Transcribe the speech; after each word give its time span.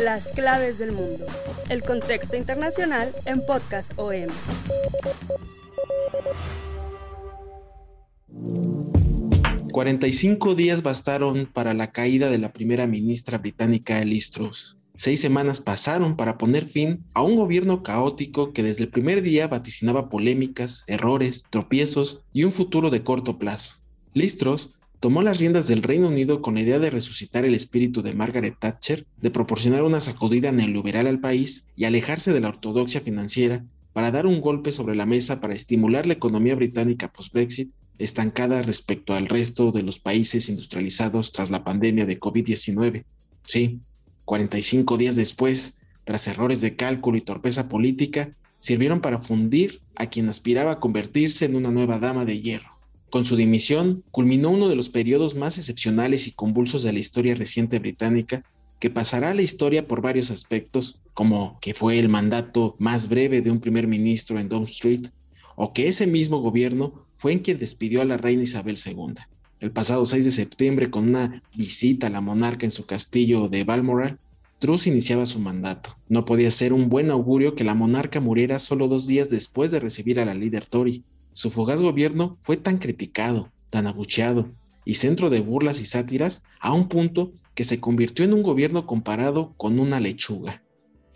Las 0.00 0.28
claves 0.28 0.78
del 0.78 0.92
mundo. 0.92 1.26
El 1.68 1.82
contexto 1.82 2.36
internacional 2.36 3.14
en 3.24 3.44
Podcast 3.44 3.92
OM. 3.96 4.28
45 9.72 10.54
días 10.54 10.82
bastaron 10.82 11.46
para 11.52 11.74
la 11.74 11.90
caída 11.90 12.30
de 12.30 12.38
la 12.38 12.52
primera 12.52 12.86
ministra 12.86 13.38
británica 13.38 14.02
Liz 14.04 14.30
Truss. 14.30 14.76
Seis 14.96 15.20
semanas 15.20 15.60
pasaron 15.60 16.16
para 16.16 16.38
poner 16.38 16.66
fin 16.66 17.04
a 17.14 17.22
un 17.22 17.34
gobierno 17.34 17.82
caótico 17.82 18.52
que 18.52 18.62
desde 18.62 18.84
el 18.84 18.90
primer 18.90 19.22
día 19.22 19.48
vaticinaba 19.48 20.08
polémicas, 20.08 20.84
errores, 20.86 21.44
tropiezos 21.50 22.22
y 22.32 22.44
un 22.44 22.52
futuro 22.52 22.90
de 22.90 23.02
corto 23.02 23.38
plazo. 23.38 23.76
Liz 24.12 24.38
Truss 24.38 24.74
tomó 25.04 25.20
las 25.20 25.38
riendas 25.38 25.66
del 25.66 25.82
Reino 25.82 26.08
Unido 26.08 26.40
con 26.40 26.54
la 26.54 26.62
idea 26.62 26.78
de 26.78 26.88
resucitar 26.88 27.44
el 27.44 27.54
espíritu 27.54 28.00
de 28.00 28.14
Margaret 28.14 28.56
Thatcher, 28.58 29.04
de 29.20 29.30
proporcionar 29.30 29.82
una 29.82 30.00
sacudida 30.00 30.50
neoliberal 30.50 31.06
al 31.06 31.20
país 31.20 31.66
y 31.76 31.84
alejarse 31.84 32.32
de 32.32 32.40
la 32.40 32.48
ortodoxia 32.48 33.02
financiera 33.02 33.66
para 33.92 34.10
dar 34.10 34.24
un 34.24 34.40
golpe 34.40 34.72
sobre 34.72 34.96
la 34.96 35.04
mesa 35.04 35.42
para 35.42 35.52
estimular 35.52 36.06
la 36.06 36.14
economía 36.14 36.54
británica 36.54 37.12
post-Brexit, 37.12 37.70
estancada 37.98 38.62
respecto 38.62 39.12
al 39.12 39.26
resto 39.26 39.72
de 39.72 39.82
los 39.82 39.98
países 39.98 40.48
industrializados 40.48 41.32
tras 41.32 41.50
la 41.50 41.64
pandemia 41.64 42.06
de 42.06 42.18
COVID-19. 42.18 43.04
Sí, 43.42 43.80
45 44.24 44.96
días 44.96 45.16
después, 45.16 45.82
tras 46.04 46.26
errores 46.28 46.62
de 46.62 46.76
cálculo 46.76 47.18
y 47.18 47.20
torpeza 47.20 47.68
política, 47.68 48.34
sirvieron 48.58 49.02
para 49.02 49.20
fundir 49.20 49.82
a 49.96 50.06
quien 50.06 50.30
aspiraba 50.30 50.72
a 50.72 50.80
convertirse 50.80 51.44
en 51.44 51.56
una 51.56 51.70
nueva 51.70 51.98
dama 51.98 52.24
de 52.24 52.40
hierro. 52.40 52.73
Con 53.14 53.24
su 53.24 53.36
dimisión, 53.36 54.02
culminó 54.10 54.50
uno 54.50 54.68
de 54.68 54.74
los 54.74 54.88
periodos 54.88 55.36
más 55.36 55.56
excepcionales 55.56 56.26
y 56.26 56.32
convulsos 56.32 56.82
de 56.82 56.92
la 56.92 56.98
historia 56.98 57.36
reciente 57.36 57.78
británica, 57.78 58.42
que 58.80 58.90
pasará 58.90 59.30
a 59.30 59.34
la 59.34 59.42
historia 59.42 59.86
por 59.86 60.02
varios 60.02 60.32
aspectos, 60.32 60.98
como 61.12 61.56
que 61.60 61.74
fue 61.74 62.00
el 62.00 62.08
mandato 62.08 62.74
más 62.80 63.08
breve 63.08 63.40
de 63.40 63.52
un 63.52 63.60
primer 63.60 63.86
ministro 63.86 64.40
en 64.40 64.48
Downing 64.48 64.66
Street, 64.66 65.06
o 65.54 65.72
que 65.72 65.86
ese 65.86 66.08
mismo 66.08 66.40
gobierno 66.40 67.06
fue 67.16 67.30
en 67.30 67.38
quien 67.38 67.56
despidió 67.56 68.02
a 68.02 68.04
la 68.04 68.16
reina 68.16 68.42
Isabel 68.42 68.78
II. 68.84 69.14
El 69.60 69.70
pasado 69.70 70.04
6 70.06 70.24
de 70.24 70.32
septiembre, 70.32 70.90
con 70.90 71.08
una 71.08 71.40
visita 71.54 72.08
a 72.08 72.10
la 72.10 72.20
monarca 72.20 72.66
en 72.66 72.72
su 72.72 72.84
castillo 72.84 73.48
de 73.48 73.62
Balmoral, 73.62 74.18
Truss 74.58 74.88
iniciaba 74.88 75.24
su 75.26 75.38
mandato. 75.38 75.96
No 76.08 76.24
podía 76.24 76.50
ser 76.50 76.72
un 76.72 76.88
buen 76.88 77.12
augurio 77.12 77.54
que 77.54 77.62
la 77.62 77.76
monarca 77.76 78.20
muriera 78.20 78.58
solo 78.58 78.88
dos 78.88 79.06
días 79.06 79.28
después 79.28 79.70
de 79.70 79.78
recibir 79.78 80.18
a 80.18 80.24
la 80.24 80.34
líder 80.34 80.66
Tory. 80.66 81.04
Su 81.34 81.50
fugaz 81.50 81.82
gobierno 81.82 82.38
fue 82.40 82.56
tan 82.56 82.78
criticado, 82.78 83.52
tan 83.68 83.86
abucheado 83.86 84.52
y 84.84 84.94
centro 84.94 85.30
de 85.30 85.40
burlas 85.40 85.80
y 85.80 85.84
sátiras 85.84 86.42
a 86.60 86.72
un 86.72 86.88
punto 86.88 87.32
que 87.54 87.64
se 87.64 87.80
convirtió 87.80 88.24
en 88.24 88.32
un 88.32 88.42
gobierno 88.42 88.86
comparado 88.86 89.52
con 89.56 89.78
una 89.80 89.98
lechuga. 90.00 90.62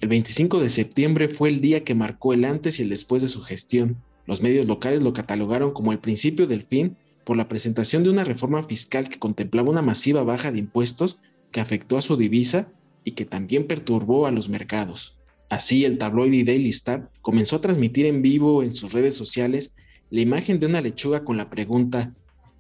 El 0.01 0.09
25 0.09 0.61
de 0.61 0.71
septiembre 0.71 1.29
fue 1.29 1.49
el 1.49 1.61
día 1.61 1.85
que 1.85 1.95
marcó 1.95 2.33
el 2.33 2.45
antes 2.45 2.79
y 2.79 2.83
el 2.83 2.89
después 2.89 3.23
de 3.23 3.29
su 3.29 3.43
gestión. 3.43 3.97
Los 4.27 4.43
medios 4.43 4.67
locales 4.67 5.03
lo 5.03 5.13
catalogaron 5.13 5.73
como 5.73 5.93
el 5.93 5.99
principio 5.99 6.47
del 6.47 6.65
fin 6.65 6.97
por 7.25 7.37
la 7.37 7.49
presentación 7.49 8.03
de 8.03 8.11
una 8.11 8.25
reforma 8.25 8.63
fiscal 8.65 9.09
que 9.09 9.19
contemplaba 9.19 9.71
una 9.71 9.83
masiva 9.83 10.23
baja 10.23 10.51
de 10.51 10.59
impuestos 10.59 11.21
que 11.53 11.61
afectó 11.61 11.97
a 11.97 12.03
su 12.03 12.17
divisa 12.17 12.73
y 13.05 13.13
que 13.13 13.25
también 13.25 13.67
perturbó 13.67 14.27
a 14.27 14.31
los 14.31 14.49
mercados. 14.49 15.17
Así, 15.49 15.85
el 15.85 15.99
tabloide 15.99 16.45
Daily 16.45 16.71
Star 16.71 17.11
comenzó 17.23 17.57
a 17.57 17.61
transmitir 17.61 18.07
en 18.07 18.23
vivo 18.23 18.63
en 18.63 18.75
sus 18.75 18.93
redes 18.93 19.15
sociales 19.15 19.75
la 20.11 20.21
imagen 20.21 20.59
de 20.59 20.67
una 20.67 20.81
lechuga 20.81 21.25
con 21.25 21.37
la 21.37 21.51
pregunta, 21.51 22.15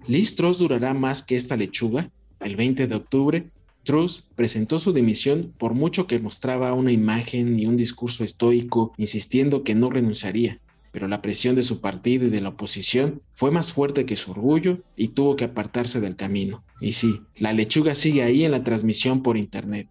¿Liz 0.06 0.36
Truss 0.36 0.58
durará 0.58 0.94
más 0.94 1.22
que 1.22 1.36
esta 1.36 1.56
lechuga? 1.56 2.10
El 2.40 2.56
20 2.56 2.86
de 2.86 2.94
octubre, 2.94 3.50
Truss 3.84 4.26
presentó 4.36 4.78
su 4.78 4.92
dimisión 4.92 5.54
por 5.58 5.72
mucho 5.74 6.06
que 6.06 6.20
mostraba 6.20 6.74
una 6.74 6.92
imagen 6.92 7.58
y 7.58 7.66
un 7.66 7.76
discurso 7.76 8.22
estoico 8.22 8.92
insistiendo 8.98 9.64
que 9.64 9.74
no 9.74 9.88
renunciaría, 9.88 10.60
pero 10.92 11.08
la 11.08 11.22
presión 11.22 11.54
de 11.56 11.64
su 11.64 11.80
partido 11.80 12.26
y 12.26 12.30
de 12.30 12.40
la 12.42 12.50
oposición 12.50 13.22
fue 13.32 13.50
más 13.50 13.72
fuerte 13.72 14.04
que 14.04 14.16
su 14.16 14.32
orgullo 14.32 14.82
y 14.94 15.08
tuvo 15.08 15.36
que 15.36 15.44
apartarse 15.44 16.00
del 16.00 16.16
camino. 16.16 16.62
Y 16.80 16.92
sí, 16.92 17.22
la 17.36 17.54
lechuga 17.54 17.94
sigue 17.94 18.22
ahí 18.22 18.44
en 18.44 18.50
la 18.50 18.62
transmisión 18.62 19.22
por 19.22 19.38
internet. 19.38 19.88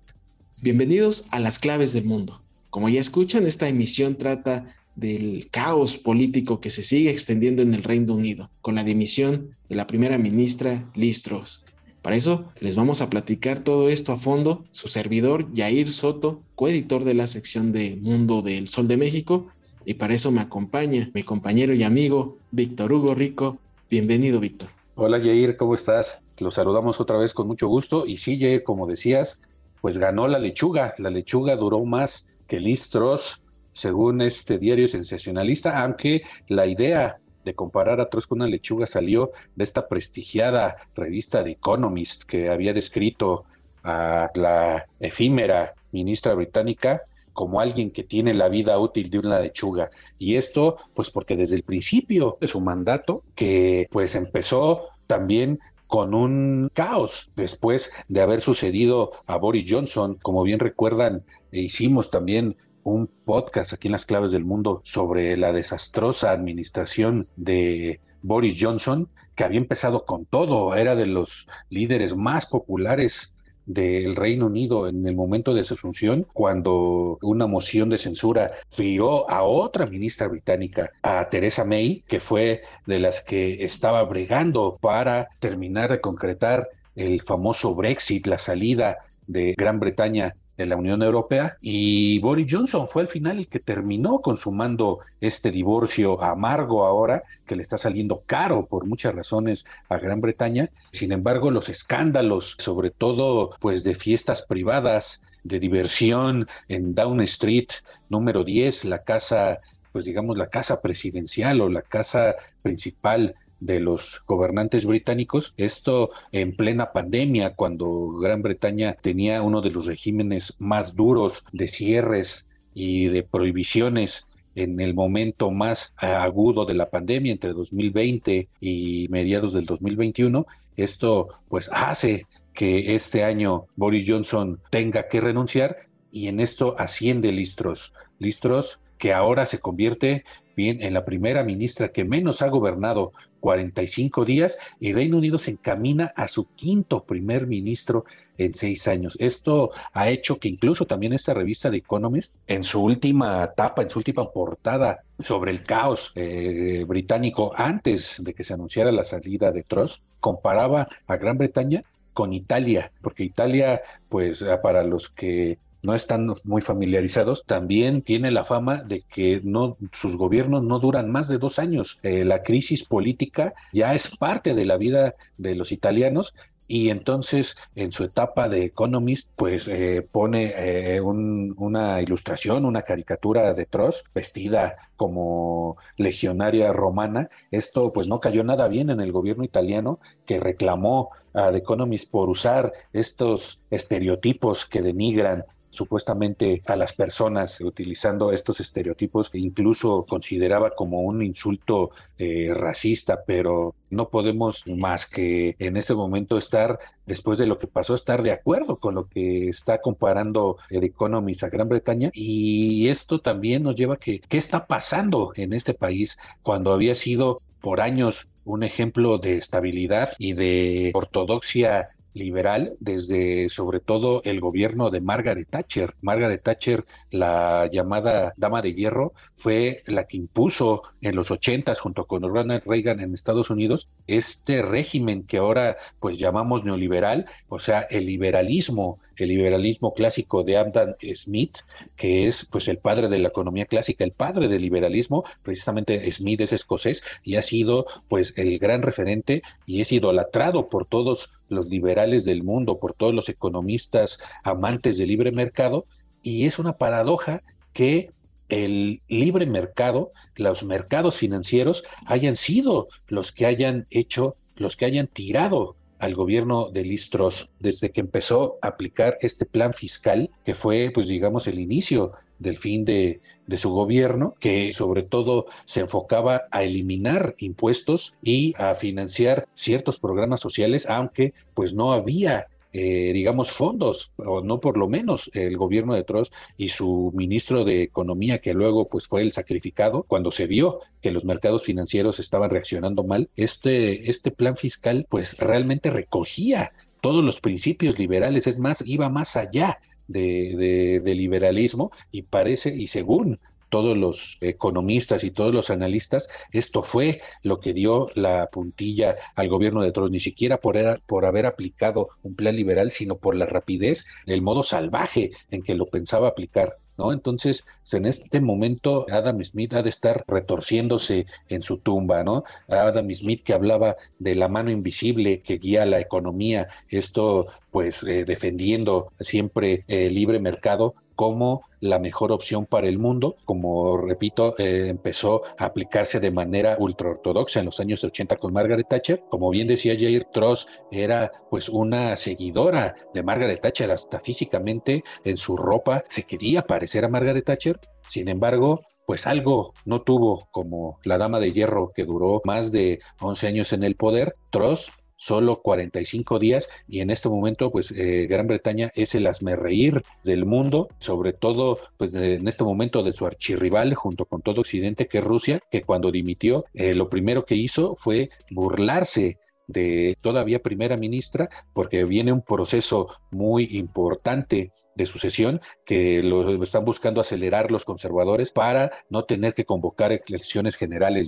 Bienvenidos 0.62 1.28
a 1.32 1.40
las 1.40 1.58
claves 1.58 1.94
del 1.94 2.06
mundo. 2.06 2.42
Como 2.70 2.90
ya 2.90 3.02
escuchan, 3.02 3.48
esta 3.48 3.68
emisión 3.68 4.16
trata 4.18 4.76
del 4.98 5.48
caos 5.52 5.96
político 5.96 6.60
que 6.60 6.72
se 6.72 6.84
sigue 6.84 7.12
extendiendo 7.12 7.62
en 7.62 7.74
el 7.74 7.84
Reino 7.84 8.16
Unido, 8.16 8.50
con 8.62 8.76
la 8.76 8.84
dimisión 8.84 9.56
de 9.70 9.76
la 9.76 9.88
primera 9.88 10.18
ministra 10.18 10.90
Liz 10.96 11.22
Truss. 11.24 11.64
Para 12.02 12.16
eso 12.16 12.52
les 12.60 12.76
vamos 12.76 13.02
a 13.02 13.10
platicar 13.10 13.60
todo 13.60 13.90
esto 13.90 14.12
a 14.12 14.18
fondo. 14.18 14.66
Su 14.72 14.88
servidor, 14.88 15.54
Yair 15.54 15.90
Soto, 15.90 16.42
coeditor 16.56 17.04
de 17.04 17.14
la 17.14 17.28
sección 17.28 17.72
de 17.72 17.96
Mundo 17.96 18.42
del 18.42 18.70
Sol 18.70 18.88
de 18.88 18.98
México. 18.98 19.48
Y 19.86 19.94
para 19.94 20.16
eso 20.16 20.32
me 20.32 20.42
acompaña 20.42 21.12
mi 21.14 21.24
compañero 21.24 21.74
y 21.74 21.84
amigo 21.84 22.38
Víctor 22.52 22.92
Hugo 22.92 23.14
Rico. 23.14 23.60
Bienvenido, 23.90 24.40
Víctor. 24.40 24.70
Hola, 24.96 25.20
Yair, 25.20 25.58
¿cómo 25.58 25.76
estás? 25.76 26.18
Los 26.40 26.56
saludamos 26.56 27.00
otra 27.00 27.18
vez 27.18 27.34
con 27.34 27.46
mucho 27.46 27.68
gusto. 27.68 28.06
Y 28.08 28.18
sí, 28.18 28.38
Yair, 28.40 28.64
como 28.64 28.88
decías, 28.88 29.42
pues 29.80 29.98
ganó 30.00 30.28
la 30.28 30.40
lechuga. 30.40 30.96
La 30.98 31.12
lechuga 31.12 31.56
duró 31.56 31.86
más 31.86 32.28
que 32.48 32.60
Liz 32.60 32.90
Truss, 32.90 33.42
según 33.78 34.22
este 34.22 34.58
diario 34.58 34.88
sensacionalista, 34.88 35.84
aunque 35.84 36.24
la 36.48 36.66
idea 36.66 37.20
de 37.46 37.54
comparar 37.54 38.02
a 38.02 38.10
Truss 38.10 38.26
con 38.26 38.42
una 38.42 38.50
lechuga 38.50 38.88
salió 38.88 39.32
de 39.56 39.64
esta 39.64 39.88
prestigiada 39.88 40.78
revista 40.96 41.44
The 41.44 41.52
Economist 41.52 42.24
que 42.24 42.50
había 42.50 42.74
descrito 42.74 43.46
a 43.84 44.32
la 44.34 44.88
efímera 45.00 45.76
ministra 45.92 46.34
británica 46.34 47.04
como 47.34 47.60
alguien 47.60 47.92
que 47.92 48.04
tiene 48.04 48.34
la 48.34 48.50
vida 48.50 48.80
útil 48.80 49.12
de 49.12 49.20
una 49.20 49.40
lechuga. 49.40 49.92
Y 50.18 50.38
esto, 50.38 50.78
pues 50.96 51.12
porque 51.12 51.36
desde 51.36 51.56
el 51.56 51.62
principio 51.62 52.40
de 52.42 52.48
su 52.48 52.60
mandato, 52.60 53.22
que 53.36 53.88
pues 53.92 54.16
empezó 54.16 54.88
también 55.06 55.60
con 55.86 56.16
un 56.16 56.72
caos 56.74 57.30
después 57.36 57.92
de 58.08 58.22
haber 58.22 58.42
sucedido 58.42 59.12
a 59.28 59.38
Boris 59.38 59.66
Johnson. 59.70 60.18
Como 60.22 60.42
bien 60.42 60.60
recuerdan, 60.60 61.24
e 61.52 61.60
hicimos 61.60 62.10
también 62.10 62.58
un 62.88 63.08
podcast 63.08 63.74
aquí 63.74 63.90
en 63.90 63.92
las 63.92 64.06
claves 64.06 64.32
del 64.32 64.46
mundo 64.46 64.82
sobre 64.86 65.36
la 65.36 65.52
desastrosa 65.52 66.32
administración 66.32 67.28
de 67.36 68.00
Boris 68.22 68.58
Johnson, 68.60 69.10
que 69.36 69.44
había 69.44 69.60
empezado 69.60 70.06
con 70.06 70.26
todo, 70.26 70.74
era 70.74 70.96
de 70.96 71.06
los 71.06 71.48
líderes 71.70 72.16
más 72.16 72.46
populares 72.46 73.34
del 73.66 74.16
Reino 74.16 74.46
Unido 74.46 74.88
en 74.88 75.06
el 75.06 75.18
momento 75.18 75.54
de 75.54 75.66
su 75.66 75.74
asunción, 75.74 76.26
cuando 76.32 77.20
una 77.22 77.46
moción 77.46 77.90
de 77.90 77.98
censura 77.98 78.52
fió 78.72 79.30
a 79.30 79.44
otra 79.44 79.86
ministra 79.86 80.30
británica, 80.30 80.90
a 81.02 81.28
Theresa 81.30 81.66
May, 81.66 82.06
que 82.08 82.22
fue 82.22 82.62
de 82.86 83.00
las 83.00 83.22
que 83.22 83.66
estaba 83.66 84.02
bregando 84.04 84.78
para 84.80 85.28
terminar 85.40 85.92
de 85.92 86.00
concretar 86.00 86.70
el 86.96 87.22
famoso 87.22 87.76
Brexit, 87.76 88.26
la 88.28 88.40
salida 88.40 89.00
de 89.28 89.56
Gran 89.58 89.82
Bretaña 89.82 90.36
de 90.58 90.66
la 90.66 90.76
Unión 90.76 91.04
Europea 91.04 91.58
y 91.62 92.20
Boris 92.20 92.48
Johnson 92.50 92.88
fue 92.88 93.04
al 93.04 93.08
final 93.08 93.38
el 93.38 93.48
que 93.48 93.60
terminó 93.60 94.22
consumando 94.22 95.00
este 95.22 95.52
divorcio 95.52 96.22
amargo 96.24 96.86
ahora 96.86 97.24
que 97.46 97.56
le 97.56 97.62
está 97.62 97.78
saliendo 97.78 98.24
caro 98.26 98.66
por 98.66 98.86
muchas 98.86 99.14
razones 99.14 99.66
a 99.88 99.98
Gran 99.98 100.20
Bretaña. 100.20 100.70
Sin 100.92 101.12
embargo, 101.12 101.52
los 101.52 101.70
escándalos, 101.70 102.56
sobre 102.58 102.90
todo 102.90 103.52
pues 103.60 103.84
de 103.84 103.96
fiestas 103.96 104.42
privadas, 104.42 105.22
de 105.44 105.60
diversión 105.60 106.48
en 106.68 106.94
Down 106.94 107.22
Street 107.22 107.70
número 108.10 108.44
10, 108.44 108.86
la 108.86 109.04
casa 109.04 109.60
pues 109.92 110.06
digamos 110.06 110.38
la 110.38 110.50
casa 110.50 110.82
presidencial 110.82 111.62
o 111.62 111.70
la 111.70 111.82
casa 111.82 112.36
principal 112.62 113.36
de 113.60 113.80
los 113.80 114.22
gobernantes 114.26 114.86
británicos, 114.86 115.54
esto 115.58 116.12
en 116.32 116.56
plena 116.56 116.92
pandemia, 116.92 117.56
cuando 117.56 118.10
Gran 118.20 118.42
Bretaña 118.42 118.98
tenía 119.02 119.42
uno 119.42 119.62
de 119.62 119.72
los 119.72 119.86
regímenes 119.86 120.56
más 120.60 120.96
duros 120.96 121.44
de 121.52 121.68
cierres 121.68 122.48
y 122.74 123.08
de 123.08 123.24
prohibiciones 123.24 124.28
en 124.56 124.80
el 124.80 124.94
momento 124.94 125.52
más 125.52 125.94
agudo 125.98 126.66
de 126.66 126.74
la 126.74 126.90
pandemia 126.90 127.32
entre 127.32 127.54
2020 127.54 128.50
y 128.60 129.08
mediados 129.10 129.54
del 129.54 129.66
2021, 129.66 130.48
esto 130.76 131.30
pues 131.48 131.70
hace 131.72 132.26
que 132.54 132.96
este 132.96 133.24
año 133.24 133.66
Boris 133.76 134.06
Johnson 134.08 134.60
tenga 134.72 135.08
que 135.08 135.22
renunciar 135.22 135.78
y 136.12 136.28
en 136.28 136.40
esto 136.40 136.76
asciende 136.80 137.32
Listros. 137.32 137.94
Listros 138.18 138.80
que 138.98 139.14
ahora 139.14 139.46
se 139.46 139.60
convierte 139.60 140.26
bien 140.56 140.82
en 140.82 140.96
la 140.96 141.06
primera 141.06 141.44
ministra 141.44 141.92
que 141.92 142.04
menos 142.04 142.42
ha 142.42 142.50
gobernado 142.50 143.12
45 143.48 144.26
días 144.26 144.58
y 144.78 144.92
Reino 144.92 145.16
Unido 145.16 145.40
se 145.40 145.52
encamina 145.52 146.12
a 146.18 146.28
su 146.28 146.50
quinto 146.54 147.06
primer 147.06 147.48
ministro 147.48 148.04
en 148.38 148.54
seis 148.54 148.90
años. 148.90 149.16
Esto 149.22 149.72
ha 149.94 150.10
hecho 150.10 150.38
que 150.38 150.50
incluso 150.50 150.86
también 150.86 151.14
esta 151.14 151.34
revista 151.34 151.70
de 151.70 151.78
Economist, 151.78 152.36
en 152.46 152.66
su 152.66 152.84
última 152.84 153.46
etapa, 153.46 153.84
en 153.84 153.90
su 153.90 154.00
última 154.00 154.30
portada 154.34 155.00
sobre 155.20 155.52
el 155.52 155.64
caos 155.64 156.12
eh, 156.16 156.84
británico 156.86 157.54
antes 157.56 158.22
de 158.22 158.34
que 158.34 158.44
se 158.44 158.54
anunciara 158.54 158.92
la 158.92 159.06
salida 159.06 159.54
de 159.54 159.64
Truss, 159.64 160.02
comparaba 160.20 160.90
a 161.08 161.16
Gran 161.16 161.38
Bretaña 161.38 161.86
con 162.14 162.34
Italia, 162.34 162.92
porque 163.02 163.24
Italia, 163.24 163.82
pues 164.10 164.44
para 164.62 164.84
los 164.84 165.08
que 165.08 165.58
no 165.88 165.96
están 165.96 166.34
muy 166.44 166.62
familiarizados, 166.62 167.46
también 167.46 168.02
tiene 168.02 168.30
la 168.30 168.44
fama 168.44 168.84
de 168.84 169.04
que 169.04 169.40
no, 169.42 169.78
sus 169.94 170.18
gobiernos 170.18 170.62
no 170.62 170.80
duran 170.80 171.10
más 171.10 171.30
de 171.30 171.38
dos 171.38 171.60
años. 171.60 171.98
Eh, 172.04 172.26
la 172.26 172.44
crisis 172.44 172.84
política 172.84 173.54
ya 173.72 173.96
es 173.96 174.18
parte 174.18 174.54
de 174.54 174.66
la 174.66 174.76
vida 174.76 175.16
de 175.38 175.56
los 175.56 175.72
italianos 175.72 176.34
y 176.68 176.90
entonces 176.90 177.56
en 177.76 177.94
su 177.94 178.04
etapa 178.04 178.50
de 178.50 178.66
Economist 178.66 179.32
pues 179.38 179.70
eh, 179.70 180.06
pone 180.12 180.54
eh, 180.58 181.00
una 181.00 182.02
ilustración, 182.02 182.66
una 182.66 182.82
caricatura 182.82 183.54
de 183.54 183.66
Tross 183.66 184.04
vestida 184.14 184.76
como 184.98 185.78
legionaria 185.96 186.74
romana. 186.74 187.30
Esto 187.50 187.94
pues 187.94 188.10
no 188.10 188.20
cayó 188.20 188.44
nada 188.44 188.68
bien 188.68 188.90
en 188.90 189.00
el 189.00 189.14
gobierno 189.14 189.46
italiano 189.46 190.02
que 190.26 190.42
reclamó 190.42 191.12
a 191.34 191.50
The 191.52 191.60
Economist 191.60 192.12
por 192.12 192.28
usar 192.28 192.74
estos 192.92 193.62
estereotipos 193.70 194.66
que 194.66 194.82
denigran 194.82 195.46
supuestamente 195.70 196.62
a 196.66 196.76
las 196.76 196.94
personas 196.94 197.62
utilizando 197.62 198.32
estos 198.32 198.60
estereotipos 198.60 199.30
que 199.30 199.40
incluso 199.40 200.06
consideraba 200.08 200.72
como 200.72 201.02
un 201.02 201.22
insulto 201.22 201.92
eh, 202.18 202.52
racista, 202.54 203.24
pero 203.26 203.76
no 203.90 204.10
podemos 204.10 204.64
más 204.68 205.06
que 205.06 205.56
en 205.60 205.78
este 205.78 205.94
momento 205.94 206.38
estar, 206.38 206.80
después 207.06 207.40
de 207.40 207.48
lo 207.48 207.60
que 207.60 207.68
pasó, 207.68 207.96
estar 207.96 208.24
de 208.24 208.32
acuerdo 208.32 208.78
con 208.78 208.96
lo 208.96 209.08
que 209.08 209.50
está 209.50 209.82
comparando 209.82 210.58
el 210.70 210.84
Economist 210.84 211.44
a 211.44 211.50
Gran 211.50 211.70
Bretaña. 211.70 212.10
Y 212.14 212.90
esto 212.90 213.20
también 213.20 213.64
nos 213.64 213.76
lleva 213.76 213.96
a 213.96 213.98
que 213.98 214.20
qué 214.20 214.38
está 214.38 214.68
pasando 214.68 215.32
en 215.36 215.54
este 215.54 215.74
país 215.74 216.18
cuando 216.44 216.74
había 216.74 216.96
sido 216.96 217.42
por 217.62 217.82
años 217.82 218.28
un 218.46 218.64
ejemplo 218.64 219.18
de 219.18 219.38
estabilidad 219.38 220.10
y 220.18 220.34
de 220.34 220.92
ortodoxia 220.94 221.90
liberal 222.18 222.76
desde 222.80 223.50
sobre 223.50 223.80
todo 223.80 224.22
el 224.24 224.40
gobierno 224.40 224.90
de 224.90 225.02
Margaret 225.02 225.48
Thatcher. 225.50 225.96
Margaret 226.02 226.44
Thatcher, 226.44 226.86
la 227.12 227.70
llamada 227.72 228.34
dama 228.38 228.62
de 228.62 228.74
hierro, 228.74 229.14
fue 229.36 229.84
la 229.86 230.06
que 230.06 230.18
impuso 230.18 230.84
en 231.02 231.16
los 231.16 231.32
ochentas 231.32 231.80
junto 231.80 232.06
con 232.06 232.24
Ronald 232.24 232.64
Reagan 232.66 233.00
en 233.00 233.14
Estados 233.14 233.50
Unidos 233.50 233.88
este 234.08 234.62
régimen 234.62 235.24
que 235.24 235.38
ahora 235.38 235.78
pues 236.00 236.18
llamamos 236.18 236.64
neoliberal, 236.64 237.26
o 237.48 237.60
sea, 237.60 237.82
el 237.82 238.06
liberalismo, 238.06 239.00
el 239.16 239.30
liberalismo 239.30 239.94
clásico 239.94 240.44
de 240.44 240.58
Adam 240.58 240.96
Smith, 241.16 241.58
que 241.96 242.28
es 242.28 242.46
pues 242.46 242.68
el 242.68 242.78
padre 242.78 243.10
de 243.10 243.20
la 243.20 243.30
economía 243.30 243.66
clásica, 243.66 244.04
el 244.04 244.12
padre 244.12 244.48
del 244.48 244.62
liberalismo, 244.62 245.24
precisamente 245.44 246.12
Smith 246.12 246.42
es 246.42 246.54
escocés 246.54 247.04
y 247.24 247.36
ha 247.36 247.42
sido 247.42 247.86
pues 248.08 248.34
el 248.38 248.58
gran 248.60 248.82
referente 248.82 249.42
y 249.66 249.82
es 249.82 249.92
idolatrado 249.92 250.68
por 250.68 250.86
todos 250.86 251.32
los 251.50 251.68
liberales 251.68 252.26
del 252.26 252.44
mundo, 252.44 252.80
por 252.80 252.94
todos 252.94 253.14
los 253.14 253.30
economistas 253.30 254.20
amantes 254.44 254.98
del 254.98 255.10
libre 255.10 255.32
mercado, 255.32 255.86
y 256.24 256.46
es 256.46 256.60
una 256.60 256.74
paradoja 256.74 257.42
que 257.74 258.12
el 258.50 259.02
libre 259.08 259.46
mercado, 259.46 260.12
los 260.36 260.64
mercados 260.64 261.18
financieros 261.18 261.84
hayan 262.06 262.36
sido 262.36 262.88
los 263.08 263.32
que 263.32 263.46
hayan 263.46 263.88
hecho, 263.90 264.36
los 264.56 264.76
que 264.76 264.86
hayan 264.86 265.08
tirado 265.08 265.76
al 266.00 266.16
gobierno 266.16 266.70
de 266.72 266.84
Listros 266.84 267.50
desde 267.60 267.92
que 267.92 268.02
empezó 268.02 268.58
a 268.62 268.68
aplicar 268.68 269.18
este 269.22 269.46
plan 269.46 269.74
fiscal, 269.74 270.30
que 270.46 270.54
fue, 270.54 270.92
pues 270.94 271.08
digamos, 271.08 271.48
el 271.48 271.60
inicio 271.60 272.14
del 272.40 272.58
fin 272.58 272.86
de, 272.86 273.22
de, 273.46 273.58
su 273.58 273.72
gobierno, 273.72 274.36
que 274.40 274.74
sobre 274.74 275.04
todo 275.04 275.48
se 275.66 275.82
enfocaba 275.82 276.44
a 276.52 276.64
eliminar 276.64 277.36
impuestos 277.40 278.14
y 278.22 278.54
a 278.58 278.76
financiar 278.76 279.48
ciertos 279.56 280.00
programas 280.00 280.40
sociales, 280.40 280.86
aunque 280.88 281.34
pues 281.54 281.74
no 281.74 281.94
había 281.94 282.48
eh, 282.80 283.12
digamos, 283.12 283.52
fondos, 283.52 284.12
o 284.18 284.44
no 284.44 284.60
por 284.60 284.78
lo 284.78 284.88
menos 284.88 285.32
el 285.34 285.58
gobierno 285.58 285.96
de 285.96 286.04
Truss 286.04 286.32
y 286.58 286.70
su 286.70 287.12
ministro 287.16 287.64
de 287.64 287.82
Economía, 287.82 288.40
que 288.40 288.54
luego 288.54 288.88
pues 288.88 289.08
fue 289.08 289.24
el 289.24 289.32
sacrificado, 289.32 290.04
cuando 290.04 290.30
se 290.30 290.46
vio 290.46 290.82
que 291.02 291.10
los 291.10 291.26
mercados 291.26 291.64
financieros 291.64 292.20
estaban 292.20 292.52
reaccionando 292.52 293.04
mal, 293.04 293.30
este, 293.36 294.12
este 294.12 294.30
plan 294.30 294.58
fiscal 294.58 295.08
pues 295.10 295.40
realmente 295.40 295.90
recogía 295.90 296.72
todos 297.02 297.24
los 297.24 297.40
principios 297.40 297.98
liberales, 297.98 298.46
es 298.46 298.60
más, 298.60 298.84
iba 298.86 299.10
más 299.10 299.38
allá 299.38 299.80
de, 300.08 301.02
de, 301.04 301.16
liberalismo 301.16 301.92
y 302.12 302.24
parece, 302.24 302.76
y 302.76 302.88
según 302.88 303.40
todos 303.70 303.98
los 303.98 304.38
economistas 304.42 305.24
y 305.24 305.32
todos 305.32 305.54
los 305.54 305.70
analistas, 305.70 306.30
esto 306.52 306.84
fue 306.84 307.22
lo 307.44 307.60
que 307.60 307.74
dio 307.74 308.08
la 308.16 308.48
puntilla 308.48 309.18
al 309.36 309.50
gobierno 309.50 309.82
de 309.82 309.92
Trump, 309.92 310.12
ni 310.12 310.20
siquiera 310.20 310.58
por, 310.58 311.02
por 311.06 311.26
haber 311.26 311.46
aplicado 311.46 312.10
un 312.24 312.36
plan 312.36 312.56
liberal, 312.56 312.92
sino 312.92 313.18
por 313.18 313.36
la 313.36 313.46
rapidez, 313.46 314.06
el 314.26 314.42
modo 314.42 314.64
salvaje 314.64 315.32
en 315.52 315.64
que 315.64 315.76
lo 315.76 315.88
pensaba 315.88 316.30
aplicar. 316.30 316.78
¿No? 316.98 317.14
Entonces, 317.14 317.66
en 317.92 318.06
este 318.06 318.42
momento 318.42 319.06
Adam 319.12 319.44
Smith 319.44 319.74
ha 319.74 319.84
de 319.84 319.90
estar 319.90 320.24
retorciéndose 320.28 321.28
en 321.48 321.62
su 321.62 321.78
tumba, 321.78 322.24
¿no? 322.24 322.44
Adam 322.68 323.14
Smith 323.14 323.44
que 323.44 323.54
hablaba 323.54 323.98
de 324.20 324.36
la 324.36 324.48
mano 324.48 324.72
invisible 324.72 325.42
que 325.42 325.60
guía 325.60 325.86
la 325.86 326.00
economía, 326.00 326.68
esto 326.90 327.48
pues 327.72 328.02
eh, 328.04 328.26
defendiendo 328.26 329.12
siempre 329.20 329.84
el 329.88 330.16
libre 330.16 330.40
mercado, 330.40 330.96
como 331.18 331.66
la 331.82 332.00
mejor 332.00 332.32
opción 332.32 332.68
para 332.68 332.88
el 332.88 333.00
mundo. 333.00 333.36
Como 333.44 333.98
repito, 333.98 334.54
eh, 334.58 334.88
empezó 334.88 335.42
a 335.58 335.66
aplicarse 335.66 336.20
de 336.20 336.32
manera 336.32 336.78
ultraortodoxa 336.80 337.60
en 337.60 337.66
los 337.66 337.80
años 337.80 338.04
80 338.04 338.38
con 338.38 338.54
Margaret 338.54 338.88
Thatcher. 338.88 339.24
Como 339.30 339.50
bien 339.50 339.68
decía 339.68 339.96
Jair 339.98 340.26
Tross, 340.32 340.68
era 340.92 341.32
pues 341.50 341.70
una 341.70 342.16
seguidora 342.16 342.96
de 343.16 343.24
Margaret 343.24 343.60
Thatcher, 343.60 343.92
hasta 343.92 344.20
físicamente 344.20 345.04
en 345.26 345.38
su 345.38 345.58
ropa 345.58 346.04
se 346.08 346.24
quería 346.24 346.62
parecer 346.62 347.04
a 347.04 347.10
Margaret 347.10 347.44
Thatcher. 347.44 347.80
Sin 348.08 348.30
embargo, 348.30 348.82
pues 349.08 349.26
algo 349.26 349.74
no 349.86 350.04
tuvo 350.04 350.48
como 350.52 351.00
la 351.04 351.18
dama 351.18 351.40
de 351.40 351.52
hierro 351.52 351.92
que 351.96 352.06
duró 352.06 352.42
más 352.46 352.72
de 352.72 353.00
11 353.22 353.48
años 353.48 353.74
en 353.74 353.84
el 353.84 353.96
poder. 353.96 354.36
Tross 354.52 354.92
solo 355.18 355.62
45 355.62 356.40
días 356.40 356.70
y 356.88 357.02
en 357.02 357.10
este 357.10 357.28
momento 357.28 357.72
pues 357.72 357.92
eh, 357.92 358.28
Gran 358.30 358.48
Bretaña 358.48 358.92
es 358.96 359.16
el 359.16 359.28
asmerreír 359.28 360.04
del 360.24 360.46
mundo, 360.46 360.88
sobre 361.00 361.34
todo 361.34 361.80
pues 361.98 362.14
en 362.14 362.48
este 362.48 362.64
momento 362.64 363.04
de 363.04 363.14
su 363.14 363.26
archirrival 363.26 363.94
junto 363.96 364.26
con 364.26 364.42
todo 364.42 364.62
Occidente 364.62 365.08
que 365.08 365.18
es 365.18 365.24
Rusia, 365.24 365.60
que 365.70 365.82
cuando 365.82 366.12
dimitió 366.12 366.66
eh, 366.74 366.96
lo 366.96 367.10
primero 367.10 367.46
que 367.46 367.56
hizo 367.56 367.96
fue 367.98 368.30
burlarse 368.52 369.40
de 369.68 370.18
todavía 370.22 370.60
primera 370.60 370.96
ministra 370.96 371.50
porque 371.74 372.06
viene 372.06 372.32
un 372.32 372.42
proceso 372.42 373.10
muy 373.32 373.68
importante 373.72 374.72
de 374.96 375.06
sucesión 375.06 375.62
que 375.86 376.24
lo 376.24 376.64
están 376.64 376.86
buscando 376.86 377.22
acelerar 377.22 377.70
los 377.70 377.86
conservadores 377.86 378.52
para 378.52 378.92
no 379.10 379.26
tener 379.26 379.54
que 379.54 379.66
convocar 379.66 380.12
elecciones 380.12 380.76
generales. 380.76 381.28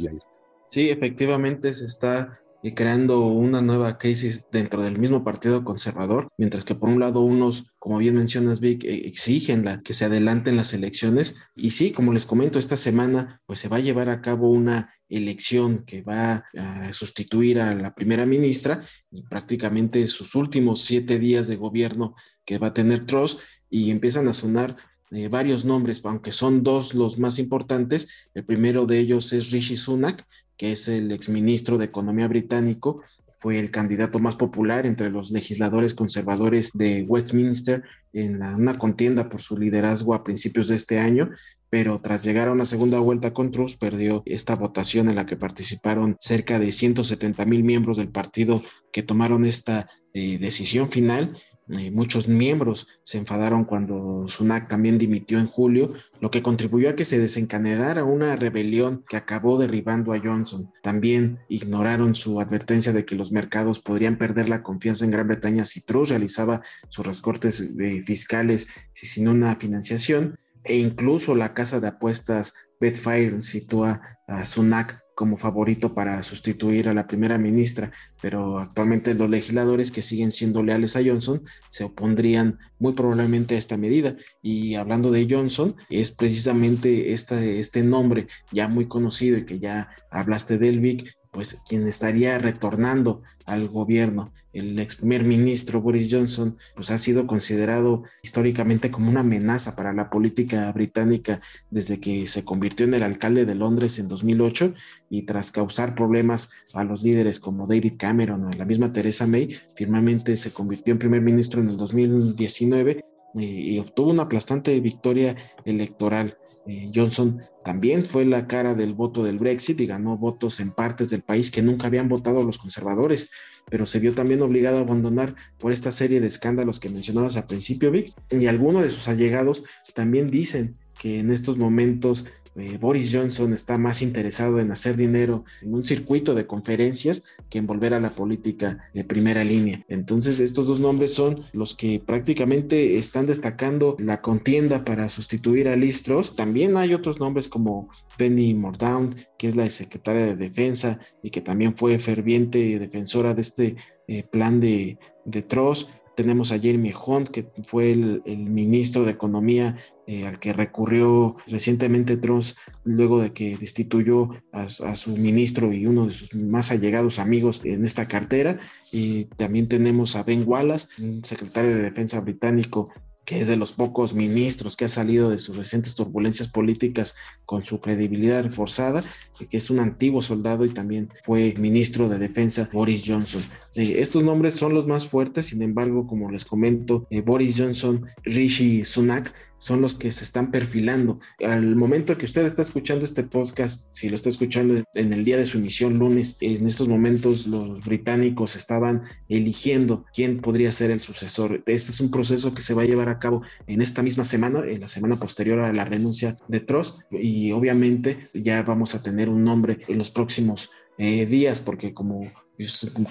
Sí, 0.67 0.89
efectivamente 0.89 1.73
se 1.73 1.85
está 1.85 2.39
y 2.61 2.73
creando 2.73 3.21
una 3.21 3.61
nueva 3.61 3.97
crisis 3.97 4.45
dentro 4.51 4.83
del 4.83 4.97
mismo 4.99 5.23
partido 5.23 5.63
conservador, 5.63 6.29
mientras 6.37 6.65
que 6.65 6.75
por 6.75 6.89
un 6.89 6.99
lado 6.99 7.21
unos, 7.21 7.65
como 7.77 7.97
bien 7.97 8.15
mencionas 8.15 8.59
Vic, 8.59 8.83
e-, 8.83 9.07
exigen 9.07 9.65
la, 9.65 9.81
que 9.81 9.93
se 9.93 10.05
adelanten 10.05 10.57
las 10.57 10.73
elecciones. 10.73 11.35
Y 11.55 11.71
sí, 11.71 11.91
como 11.91 12.13
les 12.13 12.25
comento, 12.25 12.59
esta 12.59 12.77
semana 12.77 13.41
pues 13.45 13.59
se 13.59 13.69
va 13.69 13.77
a 13.77 13.81
llevar 13.81 14.09
a 14.09 14.21
cabo 14.21 14.49
una 14.49 14.93
elección 15.07 15.85
que 15.85 16.03
va 16.03 16.45
a 16.55 16.93
sustituir 16.93 17.59
a 17.59 17.73
la 17.73 17.95
primera 17.95 18.25
ministra 18.25 18.85
y 19.09 19.23
prácticamente 19.23 20.05
sus 20.05 20.35
últimos 20.35 20.81
siete 20.81 21.17
días 21.17 21.47
de 21.47 21.55
gobierno 21.55 22.15
que 22.45 22.59
va 22.59 22.67
a 22.67 22.73
tener 22.73 23.05
Truss 23.05 23.39
y 23.69 23.91
empiezan 23.91 24.27
a 24.27 24.33
sonar 24.33 24.77
eh, 25.11 25.27
varios 25.27 25.65
nombres, 25.65 26.01
aunque 26.03 26.31
son 26.31 26.63
dos 26.63 26.93
los 26.93 27.17
más 27.17 27.39
importantes. 27.39 28.07
El 28.33 28.45
primero 28.45 28.85
de 28.85 28.99
ellos 28.99 29.33
es 29.33 29.51
Rishi 29.51 29.75
Sunak, 29.75 30.25
que 30.57 30.71
es 30.71 30.87
el 30.87 31.11
exministro 31.11 31.77
de 31.77 31.85
Economía 31.85 32.27
británico, 32.27 33.01
fue 33.39 33.57
el 33.57 33.71
candidato 33.71 34.19
más 34.19 34.35
popular 34.35 34.85
entre 34.85 35.09
los 35.09 35.31
legisladores 35.31 35.93
conservadores 35.93 36.71
de 36.73 37.05
Westminster 37.07 37.83
en 38.11 38.43
una 38.43 38.77
contienda 38.77 39.29
por 39.29 39.39
su 39.39 39.57
liderazgo 39.57 40.13
a 40.13 40.25
principios 40.25 40.67
de 40.67 40.75
este 40.75 40.99
año, 40.99 41.29
pero 41.69 42.01
tras 42.01 42.21
llegar 42.21 42.49
a 42.49 42.51
una 42.51 42.65
segunda 42.65 42.99
vuelta 42.99 43.33
con 43.33 43.51
Truss, 43.51 43.77
perdió 43.77 44.23
esta 44.25 44.57
votación 44.57 45.07
en 45.07 45.15
la 45.15 45.25
que 45.25 45.37
participaron 45.37 46.17
cerca 46.19 46.59
de 46.59 46.73
170 46.73 47.45
mil 47.45 47.63
miembros 47.63 47.95
del 47.95 48.09
partido 48.09 48.61
que 48.91 49.03
tomaron 49.03 49.45
esta 49.45 49.87
eh, 50.13 50.37
decisión 50.37 50.89
final 50.89 51.37
eh, 51.77 51.91
muchos 51.91 52.27
miembros 52.27 52.87
se 53.03 53.19
enfadaron 53.19 53.63
cuando 53.63 54.27
Sunak 54.27 54.67
también 54.67 54.97
dimitió 54.97 55.39
en 55.39 55.45
julio, 55.45 55.93
lo 56.19 56.31
que 56.31 56.41
contribuyó 56.41 56.89
a 56.89 56.95
que 56.95 57.05
se 57.05 57.19
desencadenara 57.19 58.03
una 58.03 58.35
rebelión 58.35 59.05
que 59.07 59.17
acabó 59.17 59.59
derribando 59.59 60.11
a 60.11 60.19
Johnson. 60.19 60.71
También 60.81 61.39
ignoraron 61.47 62.15
su 62.15 62.41
advertencia 62.41 62.91
de 62.91 63.05
que 63.05 63.15
los 63.15 63.31
mercados 63.31 63.79
podrían 63.79 64.17
perder 64.17 64.49
la 64.49 64.63
confianza 64.63 65.05
en 65.05 65.11
Gran 65.11 65.27
Bretaña 65.27 65.63
si 65.63 65.81
Truss 65.81 66.09
realizaba 66.09 66.63
sus 66.87 67.05
recortes 67.05 67.61
eh, 67.61 68.01
fiscales 68.01 68.69
sin 68.93 69.27
una 69.27 69.55
financiación. 69.55 70.39
E 70.63 70.77
incluso 70.77 71.35
la 71.35 71.53
casa 71.53 71.79
de 71.79 71.87
apuestas 71.87 72.53
Betfire 72.79 73.41
sitúa 73.41 74.01
a 74.27 74.45
Sunak 74.45 74.99
como 75.19 75.35
favorito 75.35 75.93
para 75.93 76.23
sustituir 76.23 76.87
a 76.87 76.93
la 76.93 77.05
primera 77.05 77.37
ministra, 77.37 77.91
pero 78.21 78.57
actualmente 78.57 79.13
los 79.15 79.29
legisladores 79.29 79.91
que 79.91 80.01
siguen 80.01 80.31
siendo 80.31 80.63
leales 80.63 80.95
a 80.95 81.01
Johnson 81.03 81.43
se 81.69 81.83
opondrían 81.83 82.57
muy 82.79 82.93
probablemente 82.93 83.55
a 83.55 83.57
esta 83.57 83.75
medida. 83.75 84.15
Y 84.41 84.75
hablando 84.75 85.11
de 85.11 85.27
Johnson, 85.29 85.75
es 85.89 86.11
precisamente 86.11 87.11
este 87.11 87.83
nombre 87.83 88.27
ya 88.53 88.69
muy 88.69 88.87
conocido 88.87 89.37
y 89.37 89.45
que 89.45 89.59
ya 89.59 89.89
hablaste 90.09 90.57
del 90.57 90.79
Vic, 90.79 91.13
pues 91.31 91.61
quien 91.67 91.87
estaría 91.87 92.37
retornando 92.39 93.21
al 93.45 93.67
gobierno. 93.67 94.31
El 94.51 94.79
ex 94.79 94.95
primer 94.95 95.23
ministro 95.23 95.81
Boris 95.81 96.07
Johnson 96.11 96.57
pues 96.75 96.89
ha 96.89 96.97
sido 96.97 97.27
considerado 97.27 98.03
históricamente 98.23 98.89
como 98.89 99.09
una 99.09 99.19
amenaza 99.19 99.75
para 99.75 99.93
la 99.93 100.09
política 100.09 100.71
británica 100.71 101.39
desde 101.69 101.99
que 101.99 102.27
se 102.27 102.43
convirtió 102.43 102.85
en 102.85 102.95
el 102.95 103.03
alcalde 103.03 103.45
de 103.45 103.55
Londres 103.55 103.99
en 103.99 104.07
2008 104.07 104.73
y 105.09 105.23
tras 105.23 105.51
causar 105.51 105.93
problemas 105.93 106.49
a 106.73 106.83
los 106.83 107.03
líderes 107.03 107.39
como 107.39 107.67
David 107.67 107.93
Cameron 107.97 108.45
o 108.45 108.49
la 108.51 108.65
misma 108.65 108.91
Theresa 108.91 109.27
May, 109.27 109.55
firmemente 109.75 110.35
se 110.35 110.51
convirtió 110.51 110.93
en 110.93 110.99
primer 110.99 111.21
ministro 111.21 111.61
en 111.61 111.69
el 111.69 111.77
2019 111.77 113.03
y, 113.35 113.77
obtuvo 113.79 114.09
una 114.09 114.23
aplastante 114.23 114.79
victoria 114.79 115.35
electoral. 115.65 116.37
Eh, 116.67 116.91
Johnson 116.93 117.41
también 117.63 118.05
fue 118.05 118.25
la 118.25 118.47
cara 118.47 118.75
del 118.75 118.93
voto 118.93 119.23
del 119.23 119.39
Brexit 119.39 119.79
y 119.81 119.87
ganó 119.87 120.17
votos 120.17 120.59
en 120.59 120.71
partes 120.71 121.09
del 121.09 121.21
país 121.21 121.51
que 121.51 121.61
nunca 121.61 121.87
habían 121.87 122.09
votado 122.09 122.43
los 122.43 122.57
conservadores, 122.57 123.29
pero 123.69 123.85
se 123.85 123.99
vio 123.99 124.13
también 124.13 124.41
obligado 124.41 124.77
a 124.77 124.81
abandonar 124.81 125.35
por 125.57 125.71
esta 125.71 125.91
serie 125.91 126.19
de 126.19 126.27
escándalos 126.27 126.79
que 126.79 126.89
mencionabas 126.89 127.37
al 127.37 127.47
principio, 127.47 127.91
Vic, 127.91 128.13
y 128.29 128.47
algunos 128.47 128.83
de 128.83 128.91
sus 128.91 129.07
allegados 129.07 129.63
también 129.93 130.29
dicen 130.29 130.77
que 130.99 131.19
en 131.19 131.31
estos 131.31 131.57
momentos 131.57 132.25
eh, 132.59 132.77
Boris 132.77 133.11
Johnson 133.13 133.53
está 133.53 133.77
más 133.77 134.01
interesado 134.01 134.59
en 134.59 134.71
hacer 134.71 134.95
dinero 134.95 135.45
en 135.61 135.73
un 135.73 135.85
circuito 135.85 136.35
de 136.35 136.45
conferencias 136.45 137.23
que 137.49 137.59
en 137.59 137.67
volver 137.67 137.93
a 137.93 137.99
la 137.99 138.11
política 138.11 138.89
de 138.93 139.03
primera 139.03 139.43
línea. 139.43 139.83
Entonces 139.87 140.39
estos 140.39 140.67
dos 140.67 140.79
nombres 140.79 141.13
son 141.13 141.45
los 141.53 141.75
que 141.75 142.01
prácticamente 142.05 142.97
están 142.97 143.25
destacando 143.25 143.95
la 143.99 144.21
contienda 144.21 144.83
para 144.83 145.09
sustituir 145.09 145.67
a 145.67 145.75
Listros. 145.75 146.35
También 146.35 146.77
hay 146.77 146.93
otros 146.93 147.19
nombres 147.19 147.47
como 147.47 147.89
Penny 148.17 148.53
Mordaunt, 148.53 149.15
que 149.37 149.47
es 149.47 149.55
la 149.55 149.69
secretaria 149.69 150.25
de 150.25 150.35
Defensa 150.35 150.99
y 151.23 151.29
que 151.29 151.41
también 151.41 151.75
fue 151.75 151.97
ferviente 151.99 152.79
defensora 152.79 153.33
de 153.33 153.41
este 153.41 153.75
eh, 154.07 154.23
plan 154.23 154.59
de, 154.59 154.97
de 155.25 155.41
Tross 155.43 155.87
tenemos 156.19 156.51
a 156.51 156.59
Jeremy 156.59 156.91
Hunt, 156.91 157.29
que 157.29 157.47
fue 157.65 157.93
el, 157.93 158.21
ministro 158.25 159.05
de 159.05 159.11
Economía 159.11 159.77
eh, 160.05 160.27
al 160.27 160.37
que 160.37 160.51
recurrió 160.51 161.37
recientemente 161.47 162.17
Trump 162.17 162.43
luego 162.83 163.21
de 163.21 163.31
que 163.31 163.55
destituyó 163.55 164.31
a, 164.51 164.67
su 164.67 165.11
ministro 165.15 165.71
y 165.71 165.85
uno 165.85 166.07
de 166.07 166.11
sus 166.11 166.35
más 166.35 166.71
allegados 166.71 167.19
amigos 167.19 167.61
en 167.63 167.85
esta 167.85 168.05
cartera. 168.09 168.59
Y 168.91 169.25
también 169.37 169.69
tenemos 169.69 170.17
a 170.17 170.23
Ben 170.23 170.43
Wallace, 170.45 170.89
secretario 171.23 171.73
de 171.73 171.83
Defensa 171.83 172.19
británico 172.19 172.89
que 173.29 173.39
es 173.39 173.47
de 173.47 173.57
los 173.57 173.73
pocos 173.73 174.15
ministros 174.15 174.75
que 174.75 174.85
ha 174.85 174.89
salido 174.89 175.29
de 175.29 175.37
sus 175.37 175.55
recientes 175.55 175.93
turbulencias 175.93 176.47
políticas 176.47 177.15
con 177.45 177.63
su 177.63 177.79
credibilidad 177.79 178.43
reforzada, 178.43 179.03
que 179.37 179.55
es 179.55 179.69
un 179.69 179.79
antiguo 179.79 180.23
soldado 180.23 180.65
y 180.65 180.73
también 180.73 181.09
fue 181.23 181.53
ministro 181.59 182.09
de 182.09 182.17
Defensa 182.17 182.67
Boris 182.73 183.03
Johnson. 183.05 183.43
Eh, 183.75 183.97
estos 183.99 184.23
nombres 184.23 184.55
son 184.55 184.73
los 184.73 184.87
más 184.87 185.07
fuertes, 185.07 185.45
sin 185.45 185.61
embargo, 185.61 186.07
como 186.07 186.31
les 186.31 186.43
comento, 186.43 187.05
eh, 187.11 187.21
Boris 187.21 187.53
Johnson, 187.55 188.03
Rishi 188.23 188.83
Sunak 188.83 189.31
son 189.59 189.81
los 189.81 189.93
que 189.93 190.11
se 190.11 190.23
están 190.23 190.51
perfilando. 190.51 191.19
Al 191.45 191.75
momento 191.75 192.17
que 192.17 192.25
usted 192.25 192.45
está 192.45 192.63
escuchando 192.63 193.05
este 193.05 193.23
podcast, 193.23 193.93
si 193.93 194.09
lo 194.09 194.15
está 194.15 194.29
escuchando 194.29 194.83
en 194.95 195.13
el 195.13 195.23
día 195.23 195.37
de 195.37 195.45
su 195.45 195.59
emisión 195.59 195.99
lunes, 195.99 196.37
en 196.41 196.65
estos 196.65 196.87
momentos 196.87 197.45
los 197.45 197.81
británicos 197.85 198.55
estaban 198.55 199.03
eligiendo 199.27 200.05
quién 200.13 200.39
podría 200.39 200.71
ser 200.71 200.91
el 200.91 201.01
sucesor. 201.01 201.63
Este 201.67 201.91
es 201.91 201.99
un 201.99 202.09
proceso 202.09 202.53
que 202.55 202.61
se 202.61 202.73
va 202.73 202.81
a 202.81 202.85
llevar 202.85 203.09
a 203.09 203.19
cabo 203.19 203.43
en 203.67 203.81
esta 203.81 204.01
misma 204.01 204.25
semana, 204.25 204.65
en 204.65 204.79
la 204.79 204.87
semana 204.87 205.17
posterior 205.17 205.59
a 205.59 205.73
la 205.73 205.85
renuncia 205.85 206.37
de 206.47 206.59
Truss, 206.61 207.05
y 207.11 207.51
obviamente 207.51 208.29
ya 208.33 208.63
vamos 208.63 208.95
a 208.95 209.03
tener 209.03 209.29
un 209.29 209.43
nombre 209.43 209.79
en 209.87 209.97
los 209.97 210.09
próximos 210.09 210.69
eh, 210.97 211.25
días, 211.25 211.61
porque 211.61 211.93
como 211.93 212.31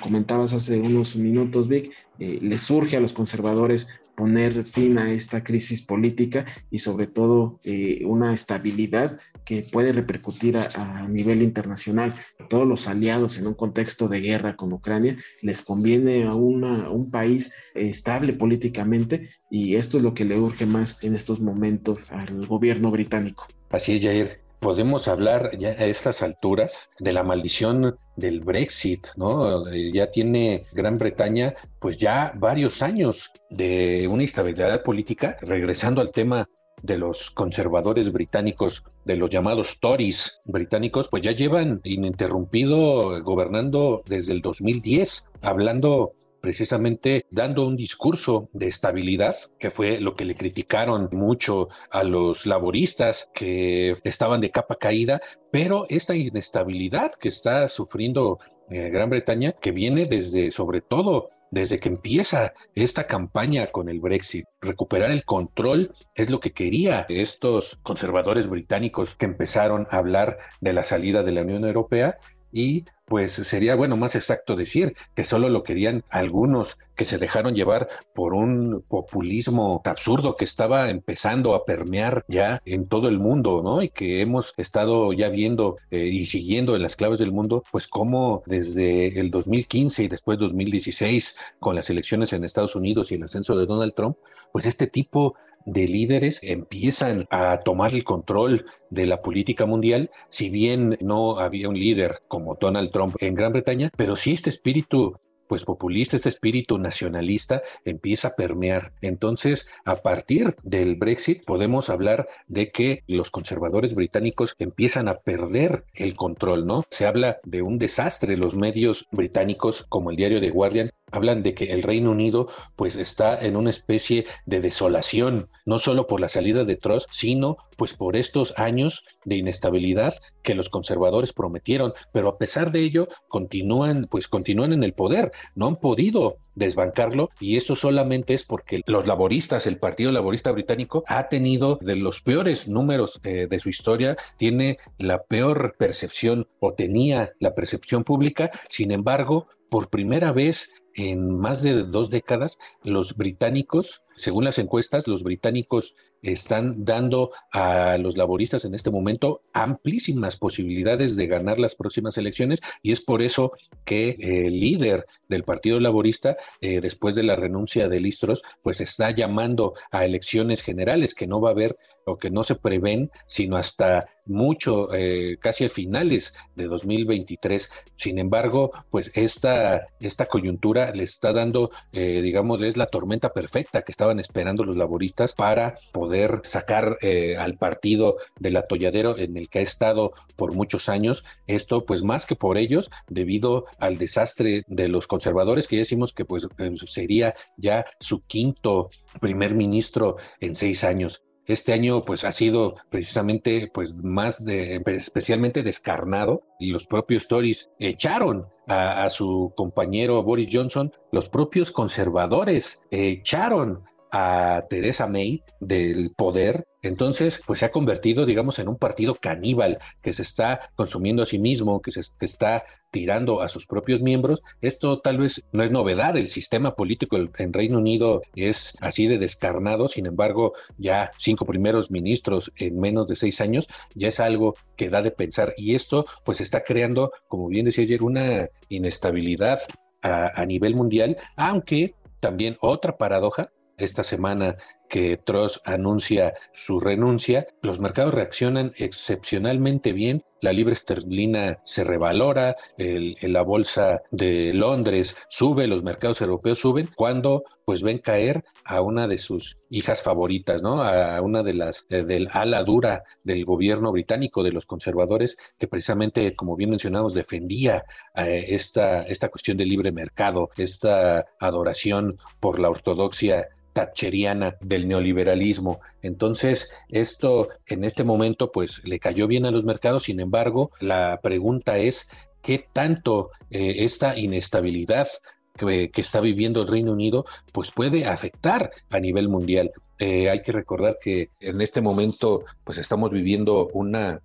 comentabas 0.01 0.53
hace 0.53 0.79
unos 0.79 1.17
minutos, 1.17 1.69
Vic, 1.69 1.91
eh, 2.19 2.39
le 2.43 2.59
surge 2.59 2.97
a 2.97 3.01
los 3.01 3.13
conservadores 3.13 3.89
poner 4.17 4.65
fin 4.65 4.99
a 4.99 5.13
esta 5.13 5.45
crisis 5.45 5.83
política 5.83 6.45
y 6.71 6.79
sobre 6.81 7.07
todo 7.07 7.61
eh, 7.63 8.03
una 8.05 8.35
estabilidad 8.35 9.21
que 9.45 9.63
puede 9.63 9.93
repercutir 9.93 10.57
a, 10.57 11.09
nivel 11.09 11.41
internacional. 11.41 12.15
Todos 12.51 12.67
los 12.67 12.89
aliados 12.89 13.39
en 13.39 13.47
un 13.47 13.55
contexto 13.55 14.09
de 14.09 14.21
guerra 14.21 14.57
con 14.57 14.73
Ucrania 14.73 15.17
les 15.41 15.63
conviene 15.63 16.25
a, 16.25 16.35
una, 16.35 16.91
un 16.91 17.11
país 17.11 17.55
estable 17.75 18.33
políticamente 18.33 19.31
y 19.51 19.77
esto 19.77 19.99
es 19.99 20.03
lo 20.03 20.15
que 20.15 20.25
le 20.25 20.39
urge 20.39 20.67
más 20.67 21.03
en 21.05 21.15
estos 21.15 21.41
momentos 21.41 22.11
al 22.11 22.47
gobierno 22.47 22.91
británico. 22.91 23.47
Así 23.71 23.95
es, 23.95 24.03
Jair 24.03 24.48
podemos 24.61 25.09
hablar 25.09 25.57
ya 25.59 25.71
a 25.71 25.87
estas 25.87 26.23
alturas 26.23 26.91
de 26.99 27.13
la 27.13 27.23
maldición 27.23 27.99
del 28.17 28.41
Brexit, 28.41 29.07
¿no? 29.17 29.65
Ya 29.93 30.11
tiene 30.11 30.65
Gran 30.73 30.99
Bretaña 30.99 31.55
pues 31.79 31.97
ya 31.99 32.33
varios 32.37 32.83
años 32.83 33.31
de 33.51 34.09
una 34.09 34.23
instabilidad 34.23 34.83
política, 34.83 35.37
regresando 35.41 36.01
al 36.01 36.11
tema 36.11 36.49
de 36.83 36.99
los 36.99 37.31
conservadores 37.31 38.13
británicos, 38.13 38.85
de 39.05 39.17
los 39.17 39.31
llamados 39.31 39.81
Tories 39.81 40.41
británicos, 40.45 41.09
pues 41.09 41.23
ya 41.23 41.33
llevan 41.33 41.81
ininterrumpido 41.85 43.23
gobernando 43.23 44.03
desde 44.07 44.33
el 44.33 44.43
2010, 44.43 45.31
hablando 45.43 46.13
precisamente 46.41 47.25
dando 47.31 47.67
un 47.67 47.77
discurso 47.77 48.49
de 48.53 48.69
estabilidad, 48.69 49.37
que 49.59 49.71
fue 49.71 50.01
lo 50.01 50.15
que 50.15 50.25
le 50.25 50.37
criticaron 50.37 51.09
mucho 51.13 51.69
a 51.91 52.05
los 52.05 52.47
laboristas 52.47 53.31
que 53.35 53.97
estaban 54.05 54.41
de 54.41 54.51
capa 54.51 54.77
caída, 54.77 55.21
pero 55.51 55.87
esta 55.89 56.15
inestabilidad 56.15 57.13
que 57.15 57.29
está 57.29 57.69
sufriendo 57.69 58.39
eh, 58.71 58.91
Gran 58.91 59.11
Bretaña, 59.11 59.53
que 59.53 59.73
viene 59.73 60.07
desde, 60.07 60.51
sobre 60.51 60.81
todo, 60.81 61.31
desde 61.51 61.79
que 61.79 61.89
empieza 61.89 62.53
esta 62.75 63.07
campaña 63.07 63.69
con 63.69 63.89
el 63.89 64.01
Brexit. 64.01 64.45
Recuperar 64.61 65.11
el 65.11 65.25
control 65.25 65.93
es 66.15 66.31
lo 66.31 66.41
que 66.41 66.53
quería 66.53 67.07
estos 67.09 67.79
conservadores 67.83 68.49
británicos 68.49 69.15
que 69.15 69.27
empezaron 69.27 69.87
a 69.91 69.99
hablar 69.99 70.39
de 70.61 70.73
la 70.73 70.85
salida 70.85 71.23
de 71.23 71.33
la 71.33 71.43
Unión 71.43 71.65
Europea 71.65 72.19
y 72.53 72.85
pues 73.09 73.33
sería 73.33 73.75
bueno 73.75 73.97
más 73.97 74.15
exacto 74.15 74.55
decir 74.55 74.95
que 75.15 75.25
solo 75.25 75.49
lo 75.49 75.63
querían 75.63 76.05
algunos 76.11 76.79
que 76.95 77.07
se 77.07 77.17
dejaron 77.17 77.55
llevar 77.55 77.89
por 78.15 78.35
un 78.35 78.85
populismo 78.87 79.81
absurdo 79.85 80.37
que 80.37 80.45
estaba 80.45 80.91
empezando 80.91 81.55
a 81.55 81.65
permear 81.65 82.25
ya 82.29 82.61
en 82.67 82.87
todo 82.87 83.09
el 83.09 83.19
mundo, 83.19 83.63
¿no? 83.63 83.83
Y 83.83 83.89
que 83.89 84.21
hemos 84.21 84.53
estado 84.59 85.13
ya 85.13 85.31
viendo 85.31 85.77
eh, 85.91 86.07
y 86.07 86.27
siguiendo 86.27 86.77
en 86.77 86.83
las 86.83 86.97
claves 86.97 87.19
del 87.19 87.33
mundo, 87.33 87.65
pues 87.73 87.87
cómo 87.87 88.43
desde 88.47 89.19
el 89.19 89.31
2015 89.31 90.03
y 90.03 90.09
después 90.09 90.39
2016 90.39 91.37
con 91.61 91.77
las 91.77 91.89
elecciones 91.89 92.33
en 92.33 92.45
Estados 92.45 92.77
Unidos 92.77 93.11
y 93.11 93.15
el 93.15 93.23
ascenso 93.23 93.57
de 93.57 93.65
Donald 93.65 93.95
Trump, 93.95 94.17
pues 94.53 94.67
este 94.67 94.87
tipo 94.87 95.35
de 95.67 95.87
líderes 95.87 96.41
empiezan 96.43 97.27
a 97.31 97.61
tomar 97.61 97.95
el 97.95 98.05
control 98.05 98.67
de 98.91 99.07
la 99.07 99.23
política 99.23 99.67
mundial, 99.67 100.11
si 100.31 100.51
bien 100.51 100.99
no 101.01 101.39
había 101.39 101.69
un 101.69 101.79
líder 101.79 102.23
como 102.29 102.57
Donald 102.61 102.91
Trump 102.91 103.17
en 103.21 103.35
Gran 103.35 103.53
Bretaña, 103.53 103.91
pero 103.97 104.17
sí 104.17 104.33
este 104.33 104.51
espíritu 104.51 105.17
pues 105.49 105.65
populista, 105.65 106.15
este 106.15 106.29
espíritu 106.29 106.79
nacionalista 106.79 107.63
empieza 107.85 108.29
a 108.29 108.37
permear. 108.37 108.93
Entonces, 109.01 109.69
a 109.85 109.97
partir 109.97 110.55
del 110.63 110.97
Brexit 110.97 111.45
podemos 111.45 111.89
hablar 111.89 112.29
de 112.47 112.71
que 112.71 113.03
los 113.09 113.31
conservadores 113.31 113.95
británicos 113.95 114.55
empiezan 114.59 115.09
a 115.09 115.19
perder 115.19 115.85
el 115.95 116.15
control, 116.15 116.67
¿no? 116.67 116.85
Se 116.91 117.07
habla 117.07 117.39
de 117.45 117.63
un 117.63 117.79
desastre. 117.79 118.37
Los 118.37 118.55
medios 118.55 119.07
británicos, 119.11 119.87
como 119.89 120.11
el 120.11 120.17
diario 120.17 120.41
The 120.41 120.51
Guardian, 120.51 120.91
hablan 121.11 121.43
de 121.43 121.55
que 121.55 121.73
el 121.73 121.83
Reino 121.83 122.11
Unido 122.11 122.49
pues 122.77 122.97
está 122.97 123.39
en 123.39 123.57
una 123.57 123.71
especie 123.71 124.27
de 124.47 124.61
desolación, 124.61 125.49
no 125.65 125.79
solo 125.79 126.07
por 126.07 126.21
la 126.21 126.29
salida 126.29 126.65
de 126.65 126.77
Truss, 126.77 127.07
sino 127.11 127.57
pues 127.77 127.95
por 127.95 128.17
estos 128.17 128.55
años 128.57 129.05
de 129.25 129.37
inestabilidad 129.37 130.15
que 130.43 130.55
los 130.55 130.69
conservadores 130.69 131.33
prometieron, 131.33 131.93
pero 132.13 132.29
a 132.29 132.39
pesar 132.39 132.73
de 132.73 132.81
ello 132.81 133.09
continúan 133.29 134.09
pues 134.11 134.29
continúan 134.29 134.73
en 134.73 134.83
el 134.83 134.95
poder, 134.95 135.33
no 135.55 135.67
han 135.69 135.77
podido 135.77 136.39
desbancarlo 136.59 137.31
y 137.41 137.57
esto 137.57 137.77
solamente 137.77 138.35
es 138.35 138.45
porque 138.45 138.83
los 138.87 139.07
laboristas, 139.07 139.67
el 139.67 139.79
Partido 139.79 140.13
Laborista 140.13 140.51
Británico 140.51 141.05
ha 141.07 141.29
tenido 141.29 141.79
de 141.81 141.97
los 141.97 142.21
peores 142.21 142.69
números 142.69 143.21
eh, 143.23 143.47
de 143.49 143.59
su 143.59 143.69
historia, 143.69 144.17
tiene 144.37 144.79
la 144.99 145.23
peor 145.23 145.75
percepción 145.79 146.49
o 146.61 146.75
tenía 146.75 147.33
la 147.39 147.55
percepción 147.55 148.05
pública, 148.05 148.51
sin 148.69 148.91
embargo, 148.91 149.47
por 149.71 149.89
primera 149.89 150.33
vez 150.33 150.71
en 150.99 151.39
más 151.39 151.63
de 151.63 151.85
dos 151.85 152.11
décadas, 152.11 152.59
los 152.83 153.17
británicos, 153.17 154.03
según 154.19 154.45
las 154.45 154.59
encuestas, 154.59 155.07
los 155.09 155.23
británicos 155.23 155.95
están 156.23 156.85
dando 156.85 157.31
a 157.53 157.97
los 157.99 158.17
laboristas 158.17 158.65
en 158.65 158.75
este 158.75 158.91
momento 158.91 159.43
amplísimas 159.53 160.37
posibilidades 160.37 161.17
de 161.17 161.27
ganar 161.27 161.59
las 161.59 161.75
próximas 161.75 162.19
elecciones 162.19 162.61
y 162.83 162.93
es 162.93 163.01
por 163.01 163.23
eso 163.23 163.53
que 163.85 164.17
el 164.19 164.59
líder 164.59 165.07
del 165.29 165.45
Partido 165.45 165.79
Laborista, 165.81 166.37
eh, 166.61 166.81
después 166.81 167.15
de 167.15 167.23
la 167.23 167.37
renuncia 167.37 167.89
de 167.89 168.01
Listros, 168.01 168.43
pues 168.63 168.81
está 168.81 169.11
llamando 169.11 169.75
a 169.91 170.05
elecciones 170.05 170.63
generales 170.63 171.15
que 171.15 171.27
no 171.27 171.41
va 171.41 171.51
a 171.51 171.53
haber 171.53 171.77
o 172.05 172.19
que 172.19 172.31
no 172.31 172.43
se 172.43 172.55
prevén 172.55 173.11
sino 173.27 173.57
hasta 173.57 174.09
mucho, 174.25 174.95
eh, 174.95 175.39
casi 175.41 175.65
a 175.65 175.71
finales 175.71 176.35
de 176.55 176.67
2023. 176.67 177.71
Sin 177.97 178.19
embargo, 178.19 178.73
pues 178.91 179.11
esta, 179.15 179.89
esta 180.01 180.27
coyuntura 180.27 180.93
le 180.95 181.05
está 181.05 181.33
dando, 181.33 181.71
eh, 181.93 182.21
digamos, 182.23 182.63
es 182.63 182.77
la 182.77 182.87
tormenta 182.87 183.33
perfecta 183.33 183.83
que 183.83 183.93
estaban 184.09 184.21
esperando 184.21 184.65
los 184.65 184.77
laboristas 184.77 185.35
para 185.35 185.79
poder 185.93 186.41
sacar 186.45 186.97
eh, 187.03 187.37
al 187.37 187.59
partido 187.59 188.17
del 188.39 188.57
atolladero 188.57 189.19
en 189.19 189.37
el 189.37 189.51
que 189.51 189.59
ha 189.59 189.63
estado 189.63 190.15
por 190.37 190.55
muchos 190.55 190.89
años. 190.89 191.25
Esto, 191.47 191.85
pues 191.85 192.03
más 192.03 192.25
que 192.25 192.37
por 192.37 192.57
ellos, 192.57 192.91
debido 193.07 193.67
al 193.79 193.99
desastre 193.99 194.63
de 194.67 194.89
los 194.89 195.07
conservadores, 195.07 195.69
que 195.69 195.77
ya 195.77 195.81
decimos 195.81 196.15
que 196.15 196.25
pues 196.25 196.49
sería 196.87 197.35
ya 197.59 197.85
su 198.01 198.23
quinto 198.23 198.89
primer 199.21 199.55
ministro 199.55 200.17
en 200.41 200.55
seis 200.55 200.85
años. 200.85 201.23
Este 201.49 201.73
año 201.73 202.03
pues 202.03 202.25
ha 202.25 202.33
sido 202.33 202.77
precisamente 202.91 203.71
pues 203.73 203.97
más 203.97 204.45
de 204.45 204.83
especialmente 204.85 205.63
descarnado 205.63 206.43
y 206.61 206.73
los 206.73 206.87
propios 206.87 207.27
Tories 207.27 207.71
echaron 207.79 208.47
a, 208.67 209.05
a 209.05 209.11
su 209.11 209.55
compañero 209.57 210.23
Boris 210.23 210.51
Johnson, 210.53 210.93
los 211.11 211.31
propios 211.31 211.71
conservadores 211.73 212.83
echaron 212.91 213.88
a 214.11 214.65
Teresa 214.69 215.07
May 215.07 215.43
del 215.61 216.11
poder, 216.17 216.67
entonces 216.83 217.43
pues 217.47 217.59
se 217.59 217.67
ha 217.67 217.71
convertido, 217.71 218.25
digamos, 218.25 218.59
en 218.59 218.69
un 218.69 218.77
partido 218.77 219.17
caníbal 219.17 219.79
que 220.03 220.13
se 220.13 220.23
está 220.23 220.71
consumiendo 220.77 221.23
a 221.23 221.27
sí 221.27 221.39
mismo, 221.39 221.83
que 221.83 221.91
se 221.91 222.03
está 222.21 222.65
tirando 222.91 223.41
a 223.41 223.49
sus 223.49 223.67
propios 223.67 224.01
miembros. 224.01 224.43
Esto 224.61 225.01
tal 225.01 225.19
vez 225.19 225.45
no 225.53 225.63
es 225.63 225.71
novedad, 225.71 226.17
el 226.17 226.29
sistema 226.29 226.75
político 226.75 227.17
en 227.17 227.53
Reino 227.53 227.79
Unido 227.79 228.23
es 228.35 228.77
así 228.81 229.07
de 229.07 229.19
descarnado, 229.19 229.89
sin 229.89 230.07
embargo, 230.07 230.55
ya 230.79 231.11
cinco 231.19 231.45
primeros 231.45 231.91
ministros 231.91 232.53
en 232.57 232.79
menos 232.79 233.09
de 233.09 233.17
seis 233.17 233.41
años 233.41 233.69
ya 233.95 234.09
es 234.09 234.21
algo 234.21 234.55
que 234.77 234.89
da 234.89 235.03
de 235.03 235.11
pensar 235.11 235.55
y 235.57 235.75
esto 235.75 236.07
pues 236.25 236.41
está 236.41 236.63
creando, 236.63 237.13
como 237.27 237.49
bien 237.49 237.67
decía 237.67 237.85
ayer, 237.85 238.03
una 238.03 238.49
inestabilidad 238.69 239.59
a, 240.03 240.41
a 240.41 240.47
nivel 240.47 240.77
mundial, 240.77 241.17
aunque 241.37 241.95
también 242.21 242.57
otra 242.61 242.97
paradoja 242.97 243.51
esta 243.79 244.03
semana 244.03 244.57
que 244.89 245.17
Truss 245.17 245.61
anuncia 245.65 246.35
su 246.53 246.81
renuncia, 246.81 247.47
los 247.63 247.81
mercados 247.81 248.15
reaccionan 248.15 248.73
excepcionalmente 248.77 249.93
bien. 249.93 250.25
La 250.41 250.53
libra 250.53 250.73
esterlina 250.73 251.59
se 251.65 251.83
revalora, 251.83 252.57
la 252.77 253.43
bolsa 253.43 254.03
de 254.13 254.53
Londres 254.55 255.17
sube, 255.29 255.67
los 255.67 255.83
mercados 255.83 256.21
europeos 256.21 256.61
suben, 256.61 256.91
cuando 256.95 257.43
pues 257.65 257.83
ven 257.83 257.99
caer 257.99 258.45
a 258.65 258.81
una 258.81 259.09
de 259.09 259.19
sus 259.19 259.59
hijas 259.69 260.01
favoritas, 260.01 260.63
¿no? 260.63 260.81
A 260.81 261.21
una 261.21 261.43
de 261.43 261.53
las 261.53 261.87
eh, 261.91 262.03
del 262.03 262.29
ala 262.33 262.65
dura 262.65 263.03
del 263.25 263.45
gobierno 263.45 263.93
británico, 263.93 264.43
de 264.43 264.53
los 264.53 264.65
conservadores, 264.65 265.37
que 265.59 265.67
precisamente, 265.67 266.35
como 266.35 266.57
bien 266.57 266.71
mencionamos, 266.71 267.13
defendía 267.13 267.85
eh, 268.15 268.47
esta, 268.49 269.03
esta 269.03 269.29
cuestión 269.29 269.59
del 269.59 269.69
libre 269.69 269.93
mercado, 269.93 270.49
esta 270.57 271.27
adoración 271.41 272.17
por 272.41 272.59
la 272.59 272.71
ortodoxia 272.71 273.49
thatcheriana 273.75 274.57
neoliberalismo. 274.87 275.81
Entonces, 276.03 276.71
esto 276.89 277.49
en 277.67 277.85
este 277.85 278.05
momento 278.05 278.53
pues 278.53 278.83
le 278.85 279.01
cayó 279.01 279.27
bien 279.27 279.47
a 279.47 279.51
los 279.51 279.65
mercados, 279.65 280.05
sin 280.05 280.21
embargo, 280.21 280.71
la 280.81 281.21
pregunta 281.23 281.79
es 281.79 282.09
qué 282.43 282.67
tanto 282.73 283.31
eh, 283.51 283.77
esta 283.79 284.17
inestabilidad 284.17 285.09
que, 285.57 285.91
está 285.97 286.21
viviendo 286.21 286.63
el 286.63 286.69
Reino 286.69 286.93
Unido 286.93 287.27
pues 287.53 287.73
puede 287.73 288.07
afectar 288.07 288.71
a 288.91 289.01
nivel 289.01 289.29
mundial. 289.29 289.73
Eh, 289.99 290.31
hay 290.31 290.43
que 290.43 290.53
recordar 290.53 290.99
que 291.03 291.31
en 291.41 291.61
este 291.61 291.81
momento 291.81 292.45
pues 292.65 292.79
estamos 292.79 293.11
viviendo 293.11 293.69
una 293.73 294.21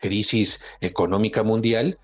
crisis 0.00 0.60
económica 0.80 1.42
mundial 1.42 1.98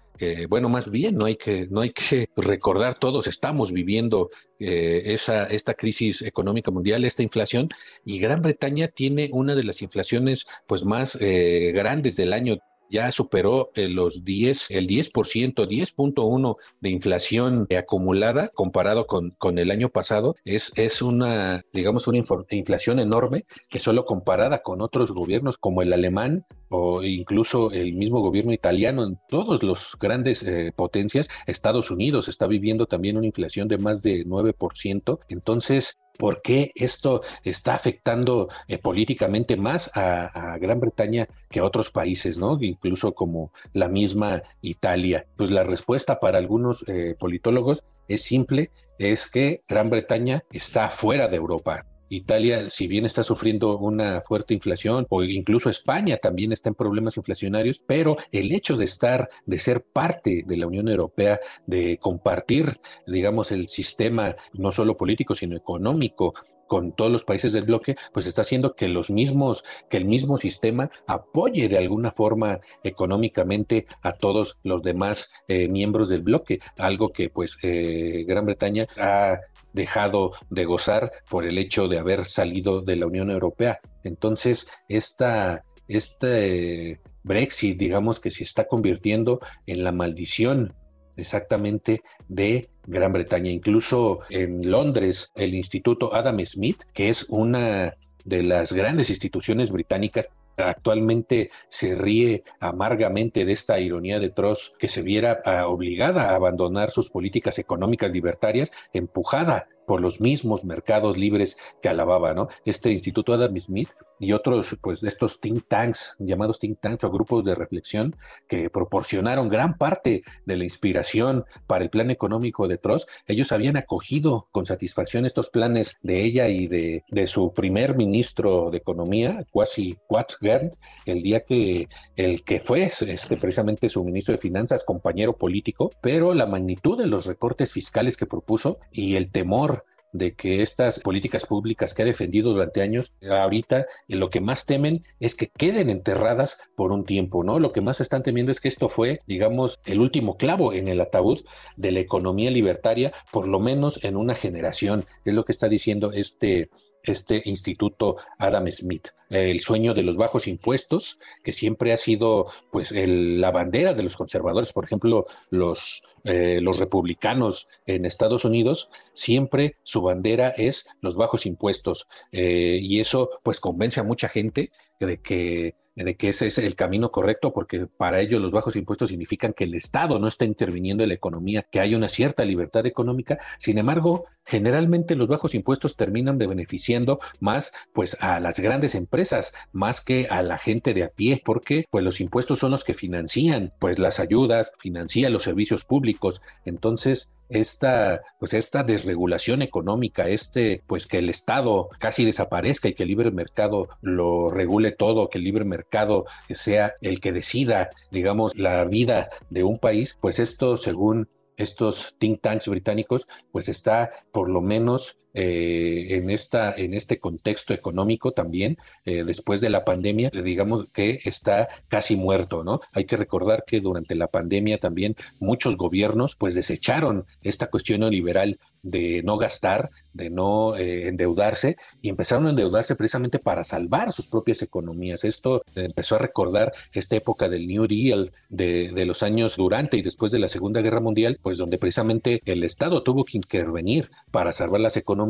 bueno, 0.48 0.68
más 0.68 0.90
bien 0.90 1.16
no 1.16 1.24
hay 1.24 1.36
que, 1.36 1.66
no 1.70 1.80
hay 1.80 1.90
que 1.90 2.26
recordar, 2.36 2.98
todos 2.98 3.26
estamos 3.26 3.72
viviendo 3.72 4.30
eh, 4.58 5.02
esa, 5.06 5.46
esta 5.46 5.74
crisis 5.74 6.22
económica 6.22 6.70
mundial, 6.70 7.04
esta 7.04 7.22
inflación, 7.22 7.68
y 8.04 8.18
Gran 8.18 8.42
Bretaña 8.42 8.88
tiene 8.88 9.30
una 9.32 9.54
de 9.54 9.64
las 9.64 9.82
inflaciones 9.82 10.46
pues 10.66 10.84
más 10.84 11.18
eh, 11.20 11.72
grandes 11.74 12.16
del 12.16 12.32
año 12.32 12.58
ya 12.92 13.10
superó 13.10 13.70
eh, 13.74 13.88
los 13.88 14.22
10, 14.22 14.70
el 14.70 14.86
10%, 14.86 15.54
10.1 15.66 16.56
de 16.80 16.90
inflación 16.90 17.66
acumulada 17.76 18.50
comparado 18.54 19.06
con, 19.06 19.30
con 19.30 19.58
el 19.58 19.70
año 19.70 19.88
pasado. 19.88 20.36
Es, 20.44 20.72
es 20.76 21.00
una, 21.00 21.64
digamos, 21.72 22.06
una 22.06 22.22
inflación 22.50 22.98
enorme 22.98 23.46
que 23.70 23.80
solo 23.80 24.04
comparada 24.04 24.62
con 24.62 24.82
otros 24.82 25.10
gobiernos 25.12 25.56
como 25.56 25.80
el 25.80 25.92
alemán 25.92 26.44
o 26.68 27.02
incluso 27.02 27.70
el 27.70 27.94
mismo 27.94 28.20
gobierno 28.20 28.52
italiano, 28.52 29.04
en 29.04 29.18
todos 29.28 29.62
los 29.62 29.96
grandes 29.98 30.42
eh, 30.42 30.72
potencias, 30.74 31.28
Estados 31.46 31.90
Unidos 31.90 32.28
está 32.28 32.46
viviendo 32.46 32.86
también 32.86 33.16
una 33.16 33.26
inflación 33.26 33.68
de 33.68 33.78
más 33.78 34.02
de 34.02 34.24
9%. 34.24 35.18
Entonces, 35.28 35.98
por 36.22 36.40
qué 36.40 36.70
esto 36.76 37.22
está 37.42 37.74
afectando 37.74 38.48
eh, 38.68 38.78
políticamente 38.78 39.56
más 39.56 39.90
a, 39.96 40.56
Gran 40.60 40.78
Bretaña 40.78 41.26
que 41.50 41.58
a 41.58 41.64
otros 41.64 41.90
países, 41.90 42.38
¿no? 42.38 42.56
Incluso 42.60 43.12
como 43.12 43.50
la 43.72 43.88
misma 43.88 44.44
Italia. 44.60 45.26
Pues 45.36 45.50
la 45.50 45.64
respuesta 45.64 46.20
para 46.20 46.38
algunos 46.38 46.84
eh, 46.86 47.16
politólogos 47.18 47.82
es 48.06 48.22
simple, 48.22 48.70
es 49.00 49.28
que 49.28 49.64
Gran 49.68 49.90
Bretaña 49.90 50.44
está 50.52 50.90
fuera 50.90 51.26
de 51.26 51.38
Europa. 51.38 51.86
Italia, 52.14 52.68
si 52.68 52.88
bien 52.88 53.06
está 53.06 53.22
sufriendo 53.22 53.78
una 53.78 54.20
fuerte 54.20 54.52
inflación, 54.52 55.06
o 55.08 55.22
incluso 55.22 55.70
España 55.70 56.18
también 56.18 56.52
está 56.52 56.68
en 56.68 56.74
problemas 56.74 57.16
inflacionarios, 57.16 57.82
pero 57.86 58.16
el 58.32 58.52
hecho 58.52 58.76
de 58.76 58.84
estar, 58.84 59.30
de 59.46 59.58
ser 59.58 59.82
parte 59.82 60.44
de 60.46 60.56
la 60.58 60.66
Unión 60.66 60.88
Europea, 60.88 61.40
de 61.66 61.98
compartir, 61.98 62.80
digamos, 63.06 63.50
el 63.50 63.68
sistema 63.68 64.36
no 64.52 64.72
solo 64.72 64.96
político, 64.98 65.34
sino 65.34 65.56
económico 65.56 66.34
con 66.66 66.92
todos 66.92 67.10
los 67.10 67.24
países 67.24 67.52
del 67.52 67.64
bloque, 67.64 67.96
pues 68.12 68.26
está 68.26 68.42
haciendo 68.42 68.74
que 68.74 68.88
los 68.88 69.10
mismos, 69.10 69.62
que 69.90 69.98
el 69.98 70.06
mismo 70.06 70.38
sistema 70.38 70.90
apoye 71.06 71.68
de 71.68 71.76
alguna 71.76 72.12
forma 72.12 72.60
económicamente 72.82 73.86
a 74.00 74.12
todos 74.12 74.58
los 74.62 74.82
demás 74.82 75.30
eh, 75.48 75.68
miembros 75.68 76.08
del 76.08 76.22
bloque, 76.22 76.60
algo 76.78 77.12
que 77.12 77.28
pues 77.28 77.58
eh, 77.62 78.24
Gran 78.26 78.46
Bretaña 78.46 78.86
ha 78.96 79.38
dejado 79.72 80.32
de 80.50 80.64
gozar 80.64 81.12
por 81.28 81.44
el 81.44 81.58
hecho 81.58 81.88
de 81.88 81.98
haber 81.98 82.26
salido 82.26 82.82
de 82.82 82.96
la 82.96 83.06
Unión 83.06 83.30
Europea. 83.30 83.80
Entonces, 84.04 84.66
esta, 84.88 85.64
este 85.88 87.00
Brexit, 87.22 87.78
digamos 87.78 88.20
que 88.20 88.30
se 88.30 88.44
está 88.44 88.66
convirtiendo 88.66 89.40
en 89.66 89.84
la 89.84 89.92
maldición 89.92 90.74
exactamente 91.16 92.02
de 92.28 92.70
Gran 92.86 93.12
Bretaña. 93.12 93.50
Incluso 93.50 94.20
en 94.30 94.70
Londres, 94.70 95.30
el 95.34 95.54
Instituto 95.54 96.14
Adam 96.14 96.44
Smith, 96.44 96.82
que 96.92 97.08
es 97.08 97.26
una 97.28 97.94
de 98.24 98.42
las 98.42 98.72
grandes 98.72 99.10
instituciones 99.10 99.70
británicas 99.70 100.28
actualmente 100.56 101.50
se 101.68 101.94
ríe 101.94 102.44
amargamente 102.60 103.44
de 103.44 103.52
esta 103.52 103.80
ironía 103.80 104.18
de 104.18 104.30
Tross 104.30 104.72
que 104.78 104.88
se 104.88 105.02
viera 105.02 105.40
ah, 105.44 105.66
obligada 105.66 106.30
a 106.30 106.34
abandonar 106.34 106.90
sus 106.90 107.10
políticas 107.10 107.58
económicas 107.58 108.10
libertarias, 108.10 108.72
empujada 108.92 109.68
por 109.92 110.00
los 110.00 110.22
mismos 110.22 110.64
mercados 110.64 111.18
libres 111.18 111.58
que 111.82 111.90
alababa, 111.90 112.32
¿no? 112.32 112.48
Este 112.64 112.90
Instituto 112.90 113.34
Adam 113.34 113.54
Smith 113.58 113.90
y 114.18 114.32
otros, 114.32 114.78
pues, 114.80 115.02
estos 115.02 115.38
think 115.38 115.64
tanks, 115.68 116.16
llamados 116.18 116.58
think 116.60 116.80
tanks 116.80 117.04
o 117.04 117.10
grupos 117.10 117.44
de 117.44 117.56
reflexión, 117.56 118.16
que 118.48 118.70
proporcionaron 118.70 119.50
gran 119.50 119.76
parte 119.76 120.22
de 120.46 120.56
la 120.56 120.64
inspiración 120.64 121.44
para 121.66 121.84
el 121.84 121.90
plan 121.90 122.10
económico 122.10 122.68
de 122.68 122.78
Tross, 122.78 123.06
ellos 123.26 123.50
habían 123.50 123.76
acogido 123.76 124.48
con 124.52 124.64
satisfacción 124.64 125.26
estos 125.26 125.50
planes 125.50 125.98
de 126.02 126.22
ella 126.22 126.48
y 126.48 126.68
de, 126.68 127.02
su 127.26 127.52
primer 127.52 127.96
ministro 127.96 128.70
de 128.70 128.78
Economía, 128.78 129.44
Kwasi 129.50 129.98
Kwarteng, 130.06 130.70
el 131.04 131.22
día 131.22 131.40
que 131.40 131.88
el 132.16 132.44
que 132.44 132.60
fue 132.60 132.84
este, 132.84 133.36
precisamente 133.36 133.88
su 133.88 134.02
ministro 134.04 134.32
de 134.32 134.38
Finanzas, 134.38 134.84
compañero 134.84 135.36
político, 135.36 135.90
pero 136.00 136.32
la 136.32 136.46
magnitud 136.46 136.96
de 136.96 137.08
los 137.08 137.26
recortes 137.26 137.72
fiscales 137.72 138.16
que 138.16 138.26
propuso 138.26 138.78
y 138.92 139.16
el 139.16 139.30
temor 139.32 139.81
de 140.12 140.34
que 140.34 140.62
estas 140.62 141.00
políticas 141.00 141.46
públicas 141.46 141.94
que 141.94 142.02
ha 142.02 142.06
defendido 142.06 142.52
durante 142.52 142.82
años, 142.82 143.12
ahorita 143.28 143.86
lo 144.08 144.30
que 144.30 144.40
más 144.40 144.66
temen 144.66 145.04
es 145.20 145.34
que 145.34 145.48
queden 145.48 145.90
enterradas 145.90 146.58
por 146.76 146.92
un 146.92 147.04
tiempo, 147.04 147.42
¿no? 147.42 147.58
Lo 147.58 147.72
que 147.72 147.80
más 147.80 148.00
están 148.00 148.22
temiendo 148.22 148.52
es 148.52 148.60
que 148.60 148.68
esto 148.68 148.88
fue, 148.88 149.20
digamos, 149.26 149.80
el 149.84 150.00
último 150.00 150.36
clavo 150.36 150.72
en 150.72 150.88
el 150.88 151.00
ataúd 151.00 151.40
de 151.76 151.92
la 151.92 152.00
economía 152.00 152.50
libertaria, 152.50 153.12
por 153.32 153.48
lo 153.48 153.58
menos 153.58 153.98
en 154.02 154.16
una 154.16 154.34
generación, 154.34 155.06
es 155.24 155.34
lo 155.34 155.44
que 155.44 155.52
está 155.52 155.68
diciendo 155.68 156.12
este 156.12 156.70
este 157.02 157.42
instituto 157.44 158.16
Adam 158.38 158.70
Smith, 158.70 159.08
el 159.30 159.60
sueño 159.60 159.94
de 159.94 160.02
los 160.02 160.16
bajos 160.16 160.46
impuestos, 160.46 161.18
que 161.42 161.52
siempre 161.52 161.92
ha 161.92 161.96
sido 161.96 162.46
pues 162.70 162.92
la 162.92 163.50
bandera 163.50 163.94
de 163.94 164.02
los 164.02 164.16
conservadores, 164.16 164.72
por 164.72 164.84
ejemplo, 164.84 165.26
los, 165.50 166.02
eh, 166.24 166.60
los 166.60 166.78
republicanos 166.78 167.68
en 167.86 168.04
Estados 168.04 168.44
Unidos, 168.44 168.90
siempre 169.14 169.76
su 169.82 170.02
bandera 170.02 170.50
es 170.50 170.86
los 171.00 171.16
bajos 171.16 171.46
impuestos, 171.46 172.06
eh, 172.30 172.78
y 172.80 173.00
eso 173.00 173.30
pues 173.42 173.58
convence 173.58 174.00
a 174.00 174.04
mucha 174.04 174.28
gente 174.28 174.70
de 175.00 175.20
que 175.20 175.74
de 175.94 176.16
que 176.16 176.30
ese 176.30 176.46
es 176.46 176.58
el 176.58 176.74
camino 176.74 177.10
correcto, 177.10 177.52
porque 177.52 177.86
para 177.86 178.20
ellos 178.20 178.40
los 178.40 178.50
bajos 178.50 178.76
impuestos 178.76 179.10
significan 179.10 179.52
que 179.52 179.64
el 179.64 179.74
Estado 179.74 180.18
no 180.18 180.26
está 180.26 180.44
interviniendo 180.44 181.02
en 181.02 181.10
la 181.10 181.14
economía, 181.14 181.66
que 181.70 181.80
hay 181.80 181.94
una 181.94 182.08
cierta 182.08 182.44
libertad 182.44 182.86
económica. 182.86 183.38
Sin 183.58 183.78
embargo, 183.78 184.24
generalmente 184.44 185.16
los 185.16 185.28
bajos 185.28 185.54
impuestos 185.54 185.96
terminan 185.96 186.38
de 186.38 186.46
beneficiando 186.46 187.20
más 187.40 187.72
pues 187.92 188.16
a 188.20 188.40
las 188.40 188.60
grandes 188.60 188.94
empresas, 188.94 189.52
más 189.72 190.00
que 190.00 190.26
a 190.30 190.42
la 190.42 190.58
gente 190.58 190.94
de 190.94 191.04
a 191.04 191.08
pie, 191.08 191.42
porque 191.44 191.84
pues 191.90 192.04
los 192.04 192.20
impuestos 192.20 192.58
son 192.58 192.70
los 192.70 192.84
que 192.84 192.94
financian 192.94 193.72
pues 193.78 193.98
las 193.98 194.20
ayudas, 194.20 194.72
financian 194.78 195.32
los 195.32 195.42
servicios 195.42 195.84
públicos. 195.84 196.40
Entonces, 196.64 197.28
esta, 197.52 198.22
pues 198.38 198.54
esta 198.54 198.82
desregulación 198.82 199.62
económica, 199.62 200.28
este, 200.28 200.82
pues 200.86 201.06
que 201.06 201.18
el 201.18 201.28
Estado 201.28 201.88
casi 201.98 202.24
desaparezca 202.24 202.88
y 202.88 202.94
que 202.94 203.04
el 203.04 203.10
libre 203.10 203.30
mercado 203.30 203.88
lo 204.00 204.50
regule 204.50 204.92
todo, 204.92 205.28
que 205.28 205.38
el 205.38 205.44
libre 205.44 205.64
mercado 205.64 206.26
sea 206.50 206.94
el 207.00 207.20
que 207.20 207.32
decida, 207.32 207.90
digamos, 208.10 208.56
la 208.56 208.84
vida 208.84 209.30
de 209.50 209.64
un 209.64 209.78
país, 209.78 210.16
pues 210.20 210.38
esto, 210.38 210.76
según 210.76 211.28
estos 211.56 212.14
think 212.18 212.40
tanks 212.40 212.68
británicos, 212.68 213.28
pues 213.52 213.68
está 213.68 214.10
por 214.32 214.48
lo 214.48 214.60
menos 214.60 215.16
eh, 215.34 216.08
en, 216.10 216.30
esta, 216.30 216.74
en 216.76 216.92
este 216.92 217.18
contexto 217.18 217.72
económico 217.72 218.32
también, 218.32 218.76
eh, 219.06 219.24
después 219.24 219.62
de 219.62 219.70
la 219.70 219.84
pandemia, 219.84 220.30
digamos 220.30 220.88
que 220.92 221.20
está 221.24 221.68
casi 221.88 222.16
muerto, 222.16 222.64
¿no? 222.64 222.80
Hay 222.92 223.06
que 223.06 223.16
recordar 223.16 223.64
que 223.66 223.80
durante 223.80 224.14
la 224.14 224.26
pandemia 224.26 224.78
también 224.78 225.16
muchos 225.40 225.76
gobiernos 225.78 226.36
pues 226.36 226.54
desecharon 226.54 227.24
esta 227.42 227.68
cuestión 227.68 228.00
neoliberal 228.00 228.58
de 228.82 229.22
no 229.22 229.38
gastar, 229.38 229.90
de 230.12 230.28
no 230.28 230.76
eh, 230.76 231.08
endeudarse 231.08 231.76
y 232.02 232.10
empezaron 232.10 232.46
a 232.46 232.50
endeudarse 232.50 232.94
precisamente 232.96 233.38
para 233.38 233.64
salvar 233.64 234.12
sus 234.12 234.26
propias 234.26 234.60
economías. 234.60 235.24
Esto 235.24 235.62
empezó 235.74 236.16
a 236.16 236.18
recordar 236.18 236.72
esta 236.92 237.16
época 237.16 237.48
del 237.48 237.68
New 237.68 237.86
Deal 237.86 238.32
de, 238.50 238.90
de 238.92 239.06
los 239.06 239.22
años 239.22 239.56
durante 239.56 239.96
y 239.96 240.02
después 240.02 240.30
de 240.30 240.40
la 240.40 240.48
Segunda 240.48 240.82
Guerra 240.82 241.00
Mundial, 241.00 241.38
pues 241.42 241.56
donde 241.56 241.78
precisamente 241.78 242.42
el 242.44 242.64
Estado 242.64 243.02
tuvo 243.02 243.24
que 243.24 243.38
intervenir 243.38 244.10
para 244.30 244.52
salvar 244.52 244.80
las 244.80 244.96
economías 244.96 245.21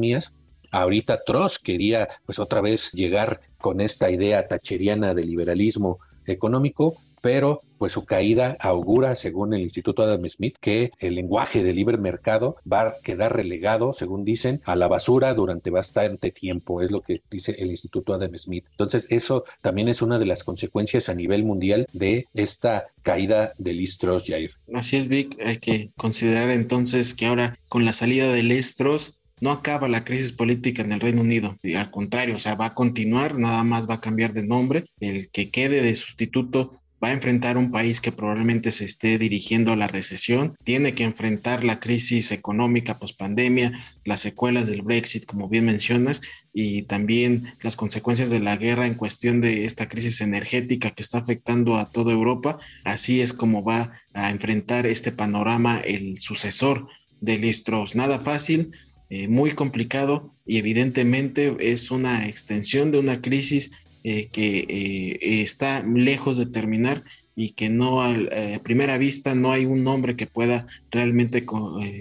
ahorita 0.71 1.23
Tross 1.25 1.59
quería 1.59 2.09
pues 2.27 2.39
otra 2.39 2.61
vez 2.61 2.91
llegar 2.93 3.41
con 3.59 3.81
esta 3.81 4.11
idea 4.11 4.49
tacheriana 4.49 5.15
de 5.15 5.25
liberalismo 5.25 5.99
económico, 6.27 6.97
pero 7.21 7.63
pues 7.79 7.93
su 7.93 8.05
caída 8.05 8.57
augura, 8.61 9.17
según 9.17 9.55
el 9.55 9.63
Instituto 9.63 10.03
Adam 10.03 10.29
Smith, 10.29 10.57
que 10.61 10.93
el 10.99 11.15
lenguaje 11.15 11.63
del 11.63 11.77
libre 11.77 11.97
mercado 11.97 12.57
va 12.71 12.81
a 12.83 12.95
quedar 13.03 13.35
relegado, 13.35 13.93
según 13.93 14.25
dicen, 14.25 14.61
a 14.65 14.77
la 14.77 14.89
basura 14.89 15.35
durante 15.35 15.71
bastante 15.71 16.31
tiempo, 16.31 16.83
es 16.83 16.91
lo 16.91 17.01
que 17.01 17.23
dice 17.31 17.57
el 17.59 17.71
Instituto 17.71 18.15
Adam 18.15 18.37
Smith. 18.37 18.67
Entonces, 18.71 19.07
eso 19.11 19.45
también 19.63 19.89
es 19.89 20.03
una 20.03 20.19
de 20.19 20.27
las 20.27 20.45
consecuencias 20.45 21.09
a 21.09 21.15
nivel 21.15 21.45
mundial 21.45 21.87
de 21.93 22.27
esta 22.35 22.87
caída 23.03 23.53
de 23.59 23.73
Listros, 23.73 24.27
Jair. 24.27 24.53
Así 24.75 24.97
es, 24.97 25.09
Vic, 25.09 25.41
hay 25.45 25.59
que 25.59 25.91
considerar 25.97 26.51
entonces 26.51 27.15
que 27.15 27.27
ahora 27.27 27.59
con 27.69 27.85
la 27.85 27.93
salida 27.93 28.33
de 28.33 28.45
Listros, 28.45 29.22
no 29.43 29.51
acaba 29.51 29.89
la 29.89 30.05
crisis 30.05 30.31
política 30.31 30.83
en 30.83 30.93
el 30.93 31.01
Reino 31.01 31.21
Unido. 31.21 31.59
Y 31.65 31.75
al 31.75 31.91
contrario, 31.91 32.37
o 32.37 32.39
sea, 32.39 32.55
va 32.55 32.67
a 32.67 32.75
continuar, 32.75 33.37
nada 33.37 33.65
más 33.65 33.91
va 33.91 33.95
a 33.95 34.01
cambiar 34.01 34.33
de 34.33 34.47
nombre. 34.47 34.85
El 35.01 35.33
que 35.33 35.51
quede 35.51 35.83
de 35.83 35.97
sustituto 35.97 36.81
va 37.03 37.09
a 37.09 37.13
enfrentar 37.13 37.57
un 37.57 37.73
país 37.73 38.01
que 38.01 38.13
probablemente 38.13 38.71
se 38.71 38.85
esté 38.85 39.19
dirigiendo 39.19 39.73
a 39.73 39.77
la 39.77 39.89
recesión, 39.89 40.55
tiene 40.63 40.95
que 40.95 41.03
enfrentar 41.03 41.65
la 41.65 41.81
crisis 41.81 42.31
económica 42.31 43.01
post-pandemia, 43.01 43.73
las 44.05 44.21
secuelas 44.21 44.69
del 44.69 44.83
Brexit, 44.83 45.27
como 45.27 45.49
bien 45.49 45.65
mencionas, 45.65 46.23
y 46.53 46.83
también 46.83 47.57
las 47.63 47.75
consecuencias 47.75 48.31
de 48.31 48.39
la 48.39 48.55
guerra 48.55 48.87
en 48.87 48.95
cuestión 48.95 49.41
de 49.41 49.65
esta 49.65 49.89
crisis 49.89 50.21
energética 50.21 50.93
que 50.93 51.03
está 51.03 51.19
afectando 51.19 51.79
a 51.79 51.91
toda 51.91 52.13
Europa. 52.13 52.61
Así 52.85 53.21
es 53.21 53.33
como 53.33 53.65
va 53.65 53.91
a 54.15 54.31
enfrentar 54.31 54.87
este 54.87 55.11
panorama 55.11 55.81
el 55.81 56.19
sucesor 56.19 56.87
de 57.21 57.39
Listros. 57.39 57.97
Nada 57.97 58.21
fácil, 58.21 58.71
eh, 59.15 59.29
muy 59.29 59.51
complicado 59.51 60.35
y 60.47 60.57
evidentemente 60.57 61.55
es 61.61 61.91
una 61.91 62.27
extensión 62.27 62.91
de 62.93 62.99
una 62.99 63.21
crisis 63.21 63.73
eh, 64.05 64.29
que 64.33 64.61
eh, 64.61 65.43
está 65.43 65.83
lejos 65.83 66.39
de 66.39 66.47
terminar 66.47 67.05
y 67.37 67.51
que 67.51 67.69
no 67.69 68.01
a 68.01 68.15
primera 68.63 68.97
vista 68.97 69.35
no 69.35 69.53
hay 69.53 69.67
un 69.67 69.85
nombre 69.85 70.17
que 70.17 70.27
pueda 70.27 70.67
realmente 70.91 71.45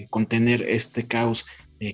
contener 0.10 0.62
este 0.62 1.06
caos 1.06 1.46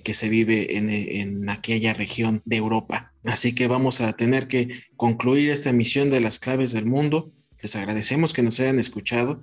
que 0.04 0.14
se 0.14 0.28
vive 0.28 0.76
en, 0.76 0.88
en, 0.88 1.48
aquella 1.48 1.94
región 1.94 2.42
de 2.44 2.56
Europa. 2.56 3.12
Así 3.24 3.54
que 3.54 3.66
vamos 3.66 4.00
a 4.00 4.12
tener 4.12 4.46
que 4.46 4.68
concluir 4.96 5.50
esta 5.50 5.70
emisión 5.70 6.10
de 6.10 6.20
las 6.20 6.38
claves 6.38 6.72
del 6.72 6.86
mundo. 6.86 7.32
Les 7.60 7.74
agradecemos 7.74 8.32
que 8.32 8.42
nos 8.42 8.60
hayan 8.60 8.78
escuchado. 8.78 9.40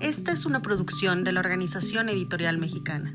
Esta 0.00 0.32
es 0.32 0.44
una 0.44 0.60
producción 0.60 1.24
de 1.24 1.32
la 1.32 1.40
Organización 1.40 2.08
Editorial 2.08 2.58
Mexicana. 2.58 3.14